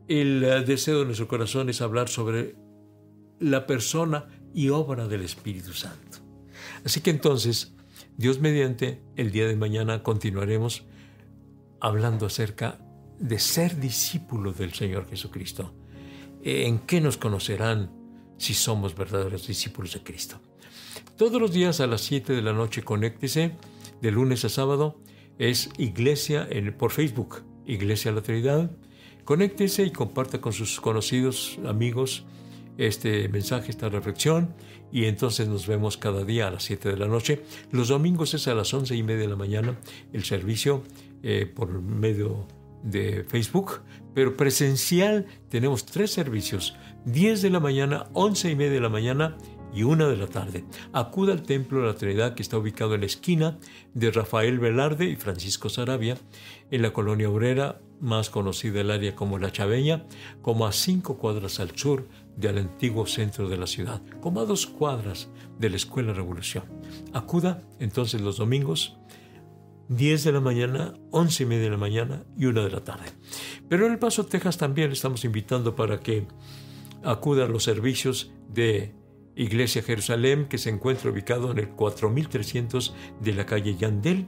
el 0.08 0.42
deseo 0.68 1.00
de 1.00 1.06
nuestro 1.06 1.28
corazón 1.28 1.68
es 1.68 1.82
hablar 1.82 2.10
sobre 2.10 2.56
la 3.40 3.66
persona 3.66 4.28
y 4.54 4.70
obra 4.70 5.08
del 5.08 5.24
Espíritu 5.24 5.74
Santo. 5.74 6.20
Así 6.86 7.02
que 7.02 7.10
entonces, 7.10 7.74
Dios 8.18 8.40
mediante, 8.40 9.02
el 9.16 9.32
día 9.32 9.48
de 9.48 9.56
mañana 9.56 10.04
continuaremos 10.04 10.86
hablando 11.80 12.26
acerca 12.26 12.80
de 13.20 13.40
ser 13.40 13.80
discípulos 13.80 14.58
del 14.58 14.74
Señor 14.74 15.08
Jesucristo. 15.10 15.74
¿En 16.44 16.80
qué 16.80 17.02
nos 17.02 17.18
conocerán 17.18 17.92
si 18.38 18.54
somos 18.54 18.96
verdaderos 18.96 19.48
discípulos 19.48 19.94
de 19.94 20.04
Cristo? 20.04 20.40
Todos 21.18 21.42
los 21.42 21.52
días 21.52 21.80
a 21.80 21.88
las 21.88 22.02
7 22.02 22.34
de 22.34 22.42
la 22.42 22.54
noche 22.54 22.84
conéctese, 22.84 23.54
de 24.02 24.12
lunes 24.12 24.46
a 24.46 24.50
sábado, 24.50 25.02
es 25.40 25.70
Iglesia 25.78 26.48
por 26.78 26.92
Facebook, 26.92 27.44
Iglesia 27.66 28.12
La 28.12 28.22
Trinidad. 28.22 28.72
Conéctese 29.26 29.84
y 29.84 29.92
comparta 29.92 30.40
con 30.40 30.54
sus 30.54 30.80
conocidos, 30.80 31.60
amigos, 31.66 32.26
este 32.78 33.28
mensaje, 33.30 33.72
esta 33.72 33.90
reflexión, 33.90 34.54
y 34.92 35.06
entonces 35.06 35.48
nos 35.48 35.68
vemos 35.68 35.98
cada 35.98 36.24
día 36.24 36.48
a 36.48 36.52
las 36.52 36.64
7 36.64 36.90
de 36.90 36.98
la 36.98 37.08
noche. 37.08 37.44
Los 37.72 37.90
domingos 37.90 38.34
es 38.34 38.48
a 38.48 38.54
las 38.54 38.74
11 38.74 38.96
y 38.96 39.04
media 39.04 39.22
de 39.22 39.28
la 39.28 39.36
mañana 39.36 39.80
el 40.14 40.24
servicio 40.24 40.84
eh, 41.24 41.46
por 41.46 41.82
medio 41.82 42.48
de 42.84 43.24
Facebook, 43.28 43.82
pero 44.14 44.38
presencial 44.38 45.26
tenemos 45.50 45.86
tres 45.86 46.12
servicios, 46.12 46.76
10 47.06 47.42
de 47.42 47.50
la 47.50 47.60
mañana, 47.60 48.08
11 48.14 48.52
y 48.52 48.56
media 48.56 48.74
de 48.74 48.82
la 48.82 48.90
mañana 48.90 49.38
y 49.74 49.84
una 49.84 50.08
de 50.08 50.18
la 50.18 50.28
tarde. 50.28 50.66
Acuda 50.94 51.34
al 51.34 51.44
Templo 51.44 51.82
de 51.82 51.88
la 51.88 51.96
Trinidad 51.96 52.34
que 52.34 52.42
está 52.42 52.58
ubicado 52.58 52.96
en 52.96 53.02
la 53.02 53.06
esquina 53.06 53.60
de 53.94 54.12
Rafael 54.12 54.60
Velarde 54.60 55.06
y 55.06 55.16
Francisco 55.16 55.70
Sarabia, 55.70 56.18
en 56.72 56.82
la 56.82 56.94
colonia 56.94 57.30
obrera, 57.30 57.80
más 58.00 58.30
conocida 58.30 58.82
el 58.82 58.92
área 58.92 59.16
como 59.16 59.40
La 59.40 59.52
Chaveña, 59.52 60.06
como 60.42 60.68
a 60.68 60.72
cinco 60.72 61.18
cuadras 61.18 61.60
al 61.60 61.76
sur 61.76 62.08
del 62.36 62.60
antiguo 62.60 63.08
centro 63.08 63.50
de 63.50 63.58
la 63.58 63.68
ciudad, 63.68 64.02
como 64.22 64.42
a 64.42 64.46
dos 64.46 64.68
cuadras 64.68 65.30
de 65.60 65.70
la 65.70 65.76
Escuela 65.76 66.14
Revolución. 66.14 66.64
Acuda 67.14 67.64
entonces 67.80 68.22
los 68.22 68.38
domingos 68.38 68.98
10 69.90 70.24
de 70.24 70.32
la 70.32 70.42
mañana, 70.42 70.94
11 71.12 71.44
y 71.44 71.46
media 71.46 71.64
de 71.66 71.70
la 71.72 71.78
mañana 71.78 72.24
y 72.38 72.46
1 72.46 72.64
de 72.64 72.70
la 72.70 72.84
tarde. 72.84 73.06
Pero 73.70 73.86
en 73.86 73.94
El 73.94 74.00
Paso, 74.00 74.26
Texas 74.26 74.58
también 74.58 74.92
estamos 74.92 75.24
invitando 75.26 75.76
para 75.76 76.00
que 76.00 76.28
acuda 77.04 77.46
a 77.46 77.48
los 77.48 77.64
servicios 77.64 78.32
de 78.54 78.94
Iglesia 79.36 79.84
Jerusalén, 79.84 80.48
que 80.48 80.58
se 80.58 80.70
encuentra 80.70 81.12
ubicado 81.12 81.52
en 81.52 81.60
el 81.60 81.70
4300 81.70 82.96
de 83.22 83.34
la 83.34 83.46
calle 83.46 83.76
Yandel, 83.76 84.28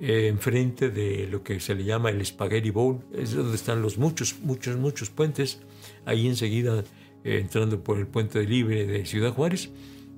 eh, 0.00 0.28
enfrente 0.28 0.90
de 0.90 1.26
lo 1.26 1.42
que 1.42 1.58
se 1.58 1.74
le 1.74 1.84
llama 1.84 2.10
el 2.10 2.24
Spaghetti 2.24 2.70
Bowl, 2.70 3.00
es 3.12 3.32
donde 3.32 3.56
están 3.56 3.82
los 3.82 3.98
muchos, 3.98 4.38
muchos, 4.40 4.76
muchos 4.76 5.10
puentes, 5.10 5.60
ahí 6.04 6.26
enseguida 6.26 6.84
eh, 7.24 7.38
entrando 7.40 7.82
por 7.82 7.98
el 7.98 8.06
puente 8.06 8.42
libre 8.44 8.86
de 8.86 9.04
Ciudad 9.04 9.32
Juárez. 9.32 9.70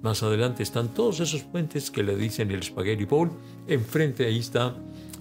Más 0.02 0.22
adelante 0.22 0.62
están 0.62 0.88
todos 0.94 1.20
esos 1.20 1.42
puentes 1.42 1.90
que 1.90 2.02
le 2.02 2.16
dicen 2.16 2.50
el 2.50 2.62
Spaghetti 2.62 3.04
Bowl. 3.04 3.30
Enfrente 3.66 4.26
ahí 4.26 4.38
está 4.38 4.76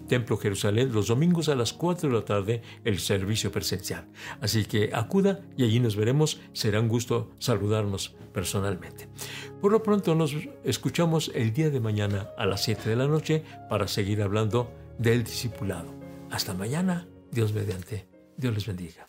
Templo 0.08 0.38
Jerusalén, 0.38 0.94
los 0.94 1.08
domingos 1.08 1.50
a 1.50 1.56
las 1.56 1.74
4 1.74 2.10
de 2.10 2.16
la 2.16 2.26
tarde, 2.26 2.62
el 2.86 3.00
servicio 3.00 3.52
presencial. 3.52 4.08
Así 4.42 4.66
que 4.66 4.92
acuda 4.94 5.42
y 5.58 5.64
allí 5.64 5.80
nos 5.80 5.96
veremos. 5.96 6.40
Será 6.54 6.80
un 6.80 6.88
gusto 6.88 7.32
saludarnos 7.40 8.16
personalmente. 8.34 9.10
Por 9.62 9.72
lo 9.72 9.84
pronto 9.84 10.16
nos 10.16 10.34
escuchamos 10.64 11.32
el 11.36 11.54
día 11.54 11.70
de 11.70 11.80
mañana 11.80 12.30
a 12.38 12.46
las 12.46 12.64
7 12.64 12.90
de 12.90 12.96
la 12.96 13.08
noche 13.08 13.44
para 13.70 13.88
seguir 13.88 14.22
hablando 14.22 14.72
del 14.98 15.24
discipulado. 15.24 15.94
Hasta 16.32 16.54
mañana, 16.54 17.08
Dios 17.32 17.54
mediante. 17.54 18.08
Dios 18.38 18.54
les 18.54 18.66
bendiga. 18.66 19.07